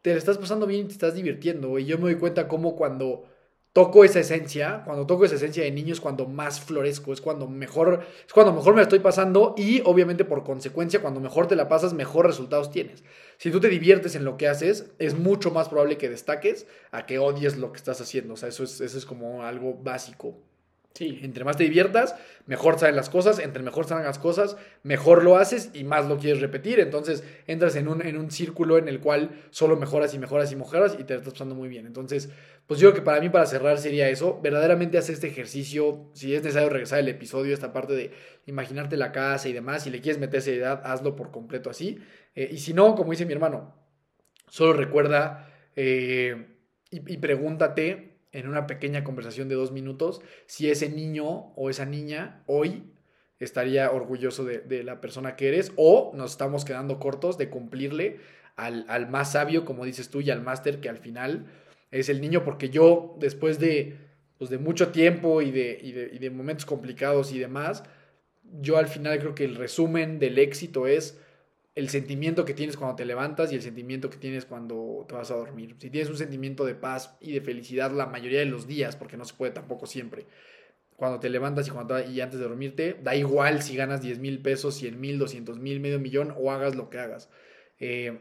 [0.00, 1.78] te estás pasando bien y te estás divirtiendo.
[1.78, 3.26] Y yo me doy cuenta cómo cuando
[3.72, 7.46] toco esa esencia, cuando toco esa esencia de niño es cuando más florezco, es cuando
[7.46, 11.68] mejor, es cuando mejor me estoy pasando y obviamente por consecuencia cuando mejor te la
[11.68, 13.04] pasas, mejor resultados tienes.
[13.36, 17.06] Si tú te diviertes en lo que haces, es mucho más probable que destaques a
[17.06, 18.34] que odies lo que estás haciendo.
[18.34, 20.47] O sea, eso es, eso es como algo básico.
[20.98, 21.20] Sí.
[21.22, 25.36] Entre más te diviertas, mejor salen las cosas, entre mejor salen las cosas, mejor lo
[25.36, 26.80] haces y más lo quieres repetir.
[26.80, 30.56] Entonces entras en un, en un círculo en el cual solo mejoras y mejoras y
[30.56, 31.86] mejoras y te estás pasando muy bien.
[31.86, 32.30] Entonces,
[32.66, 36.34] pues yo creo que para mí para cerrar sería eso, verdaderamente hacer este ejercicio, si
[36.34, 38.10] es necesario regresar el episodio, esta parte de
[38.46, 42.00] imaginarte la casa y demás, si le quieres meter seriedad, hazlo por completo así.
[42.34, 43.72] Eh, y si no, como dice mi hermano,
[44.48, 46.56] solo recuerda eh,
[46.90, 52.42] y pregúntate en una pequeña conversación de dos minutos si ese niño o esa niña
[52.46, 52.84] hoy
[53.38, 58.18] estaría orgulloso de, de la persona que eres o nos estamos quedando cortos de cumplirle
[58.58, 61.46] al, al más sabio, como dices tú, y al máster que al final
[61.92, 63.96] es el niño, porque yo después de,
[64.36, 67.84] pues de mucho tiempo y de, y, de, y de momentos complicados y demás,
[68.60, 71.20] yo al final creo que el resumen del éxito es
[71.78, 75.30] el sentimiento que tienes cuando te levantas y el sentimiento que tienes cuando te vas
[75.30, 75.76] a dormir.
[75.78, 79.16] Si tienes un sentimiento de paz y de felicidad la mayoría de los días, porque
[79.16, 80.26] no se puede tampoco siempre,
[80.96, 84.42] cuando te levantas y, cuando, y antes de dormirte, da igual si ganas 10 mil
[84.42, 87.30] pesos, 100 mil, 200 mil, medio millón o hagas lo que hagas.
[87.78, 88.18] Eh,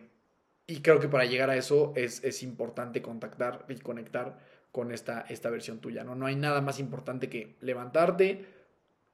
[0.68, 4.38] y creo que para llegar a eso es, es importante contactar y conectar
[4.72, 6.04] con esta, esta versión tuya.
[6.04, 6.14] ¿no?
[6.14, 8.46] no hay nada más importante que levantarte,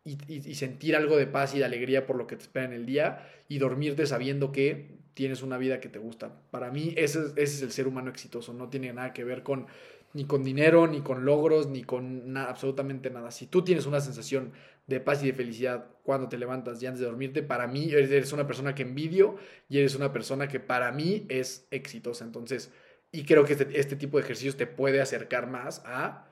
[0.06, 2.86] y, sentir algo de paz y de alegría por lo que te espera en el
[2.86, 6.42] día y dormirte sabiendo que tienes una vida que te gusta.
[6.52, 9.68] Para mí ese, es el ser humano exitoso, no tiene nada que ver con
[10.14, 13.32] ni con dinero, ni con logros, ni con absolutamente nada.
[13.32, 14.52] Si tú tienes una sensación
[14.86, 18.32] de paz y de felicidad cuando te levantas y antes de dormirte, para mí eres
[18.32, 19.38] una persona que envidio
[19.70, 22.26] y eres una persona que para mí es exitosa.
[22.26, 22.72] Entonces,
[23.12, 26.28] y creo que este, este tipo de ejercicios te puede acercar más a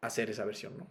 [0.00, 0.86] hacer esa versión, ¿no?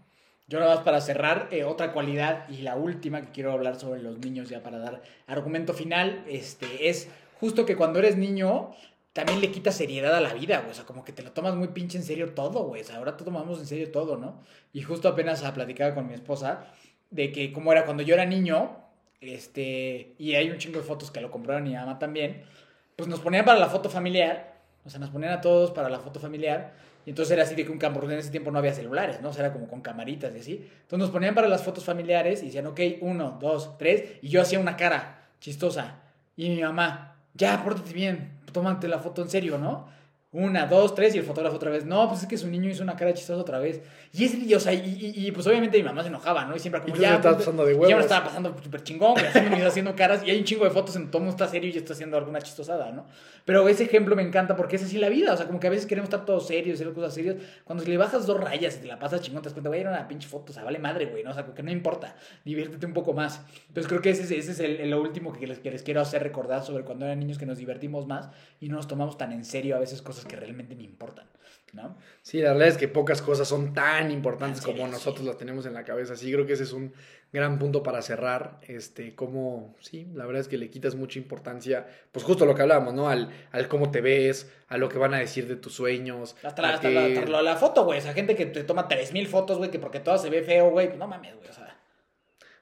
[0.47, 4.01] Yo nada más para cerrar, eh, otra cualidad y la última que quiero hablar sobre
[4.01, 8.71] los niños ya para dar argumento final, este, es justo que cuando eres niño
[9.11, 11.55] también le quitas seriedad a la vida, güey, o sea, como que te lo tomas
[11.55, 14.41] muy pinche en serio todo, güey, o sea, ahora tomamos en serio todo, ¿no?
[14.73, 16.67] Y justo apenas platicaba con mi esposa
[17.09, 18.77] de que como era cuando yo era niño,
[19.21, 22.43] este, y hay un chingo de fotos que lo compraron mi mamá también,
[22.95, 25.99] pues nos ponían para la foto familiar, o sea, nos ponían a todos para la
[25.99, 26.73] foto familiar,
[27.05, 29.29] y entonces era así de que un campo, en ese tiempo no había celulares, ¿no?
[29.29, 30.53] O sea, era como con camaritas y así.
[30.53, 34.17] Entonces nos ponían para las fotos familiares y decían, ok, uno, dos, tres.
[34.23, 36.01] Y yo hacía una cara chistosa.
[36.35, 39.87] Y mi mamá, ya, pórtate bien, tómate la foto en serio, ¿no?
[40.37, 41.85] Una, dos, tres, y el fotógrafo otra vez.
[41.85, 43.79] No, pues es que su niño hizo una cara chistosa otra vez.
[44.11, 46.57] Y ese niño, o sea, y, y, y, pues obviamente mi mamá se enojaba, ¿no?
[46.57, 47.15] Y siempre como, y ya.
[47.15, 47.87] Estaba pasando de huevos.
[47.87, 50.23] Ya me estaba pasando súper chingón, güey, haciendo, haciendo caras.
[50.25, 52.41] Y hay un chingo de fotos en todo mundo está serio y está haciendo alguna
[52.41, 53.05] chistosada, ¿no?
[53.45, 55.31] Pero ese ejemplo me encanta porque es así la vida.
[55.31, 57.37] O sea, como que a veces queremos estar todos serios, hacer cosas serias.
[57.63, 59.79] Cuando si le bajas dos rayas y te la pasas chingón, te das cuenta, güey,
[59.79, 61.31] era una pinche foto, o sea, vale madre, güey, ¿no?
[61.31, 62.17] O sea, que no importa.
[62.43, 63.39] Diviértete un poco más.
[63.69, 65.81] Entonces creo que ese, es, ese es el, el, lo último que les, que les
[65.81, 68.29] quiero hacer recordar sobre cuando eran niños que nos divertimos más
[68.59, 71.27] y no nos tomamos tan en serio a veces cosas que realmente ni importan.
[71.73, 71.97] ¿No?
[72.21, 75.27] Sí, la verdad es que pocas cosas son tan importantes Tan como nosotros sí.
[75.27, 76.15] las tenemos en la cabeza.
[76.15, 76.93] Sí, creo que ese es un
[77.33, 78.59] gran punto para cerrar.
[78.65, 82.61] Este, como, sí, la verdad es que le quitas mucha importancia, pues justo lo que
[82.61, 83.09] hablábamos, ¿no?
[83.09, 86.37] Al, al cómo te ves, a lo que van a decir de tus sueños.
[86.43, 87.99] Hasta, la, a hasta que- la, hasta la- la foto, güey.
[87.99, 90.87] Esa gente que te toma 3000 fotos, güey, que porque todo se ve feo, güey.
[90.87, 91.49] Pues no mames, güey.
[91.49, 91.77] O sea,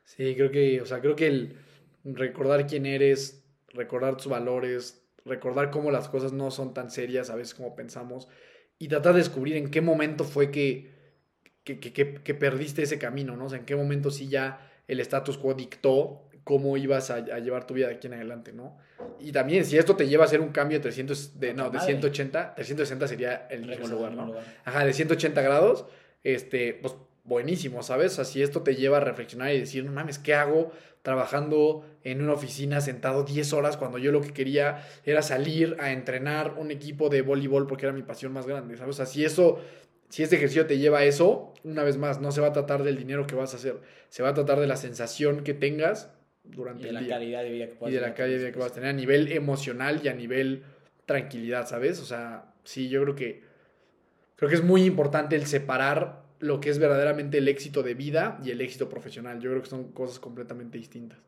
[0.05, 1.57] Sí, creo que, o sea, creo que el
[2.03, 7.35] recordar quién eres, recordar tus valores, recordar cómo las cosas no son tan serias a
[7.35, 8.27] veces como pensamos
[8.79, 10.91] y tratar de descubrir en qué momento fue que,
[11.63, 13.45] que, que, que- perdiste ese camino, ¿no?
[13.45, 17.39] O sea, en qué momento sí ya el status quo dictó cómo ibas a, a
[17.39, 18.77] llevar tu vida de aquí en adelante, ¿no?
[19.19, 21.77] Y también, si esto te lleva a hacer un cambio de 300, de, no, de
[21.77, 21.85] Madre.
[21.93, 24.25] 180, 360 sería el mismo lugar, ¿no?
[24.25, 24.43] lugar.
[24.65, 25.85] Ajá, de 180 grados,
[26.23, 28.19] este, pues buenísimo, ¿sabes?
[28.19, 30.71] Así esto te lleva a reflexionar y decir, no mames, ¿qué hago
[31.01, 35.91] trabajando en una oficina sentado 10 horas cuando yo lo que quería era salir a
[35.91, 38.95] entrenar un equipo de voleibol porque era mi pasión más grande, ¿sabes?
[38.95, 39.59] O sea, si eso,
[40.09, 42.83] si este ejercicio te lleva a eso, una vez más, no se va a tratar
[42.83, 43.79] del dinero que vas a hacer,
[44.09, 46.11] se va a tratar de la sensación que tengas
[46.43, 48.37] durante Y de el la día calidad de vida que y puedas de la calidad
[48.37, 50.63] de vida que vas a tener a nivel emocional y a nivel
[51.05, 52.01] tranquilidad, ¿sabes?
[52.01, 53.41] O sea, sí, yo creo que
[54.35, 58.37] creo que es muy importante el separar lo que es verdaderamente el éxito de vida
[58.43, 59.39] y el éxito profesional.
[59.39, 61.19] Yo creo que son cosas completamente distintas.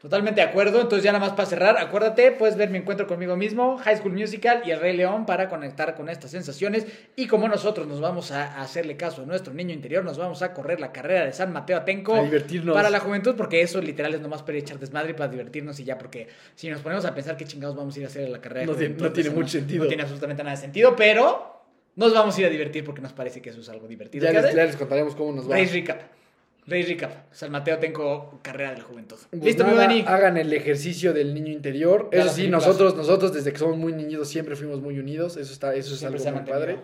[0.00, 0.80] Totalmente de acuerdo.
[0.82, 4.12] Entonces, ya nada más para cerrar, acuérdate, puedes ver mi encuentro conmigo mismo, High School
[4.12, 6.86] Musical y El Rey León para conectar con estas sensaciones.
[7.16, 10.52] Y como nosotros nos vamos a hacerle caso a nuestro niño interior, nos vamos a
[10.52, 12.74] correr la carrera de San Mateo Atenco A divertirnos.
[12.74, 15.84] para la juventud, porque eso literal es nomás para echar desmadre y para divertirnos y
[15.84, 18.32] ya, porque si nos ponemos a pensar qué chingados vamos a ir a hacer en
[18.32, 19.82] la carrera No tiene- juventud, no tiene eso mucho sentido.
[19.84, 21.64] No tiene absolutamente nada de sentido, pero
[21.96, 24.30] nos vamos a ir a divertir porque nos parece que eso es algo divertido.
[24.30, 25.56] Ya les, ya les contaremos cómo nos va.
[25.56, 26.00] Race Recap.
[26.66, 27.32] Race Recap.
[27.32, 29.16] San Mateo tengo carrera de la juventud.
[29.30, 30.04] Pues Listo, mi nada, Dani.
[30.06, 32.08] Hagan el ejercicio del niño interior.
[32.10, 35.36] Eso sí, nosotros, nosotros desde que somos muy niñitos siempre fuimos muy unidos.
[35.36, 36.78] Eso está, eso es Siempre algo muy padre.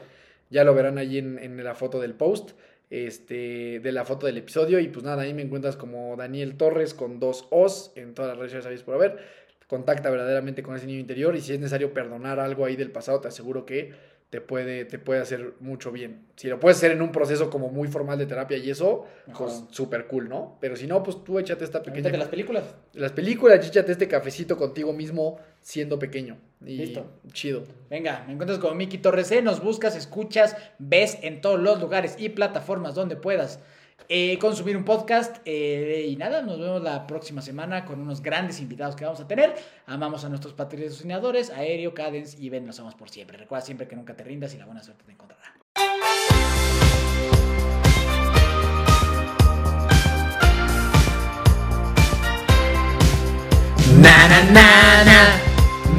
[0.50, 2.52] Ya lo verán ahí en, en la foto del post.
[2.90, 4.78] Este, de la foto del episodio.
[4.78, 8.36] Y pues nada, ahí me encuentras como Daniel Torres con dos O's en todas las
[8.36, 9.18] redes sociales sabéis por haber.
[9.66, 11.34] Contacta verdaderamente con ese niño interior.
[11.34, 13.94] Y si es necesario perdonar algo ahí del pasado, te aseguro que
[14.32, 16.24] te puede, te puede hacer mucho bien.
[16.36, 19.48] Si lo puedes hacer en un proceso como muy formal de terapia y eso, Mejor.
[19.48, 20.56] pues súper cool, ¿no?
[20.58, 22.64] Pero si no, pues tú échate esta pequeña de las películas.
[22.94, 26.38] las películas, échate este cafecito contigo mismo siendo pequeño.
[26.64, 27.04] Y Listo.
[27.34, 27.64] chido.
[27.90, 29.30] Venga, me encuentras como Miki Torres.
[29.42, 33.60] Nos buscas, escuchas, ves en todos los lugares y plataformas donde puedas
[34.08, 35.38] eh, consumir un podcast.
[35.44, 39.26] Eh, y nada, nos vemos la próxima semana con unos grandes invitados que vamos a
[39.26, 39.54] tener.
[39.86, 43.38] Amamos a nuestros patrocinadores, Aéreo, Cadence y Ben, los amamos por siempre.
[43.38, 45.42] Recuerda siempre que nunca te rindas y la buena suerte te encontrará.
[54.02, 55.20] Na na na na,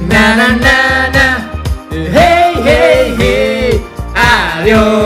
[0.10, 1.52] na na na na,
[1.92, 3.82] hey hey hey,
[4.16, 5.03] adiós.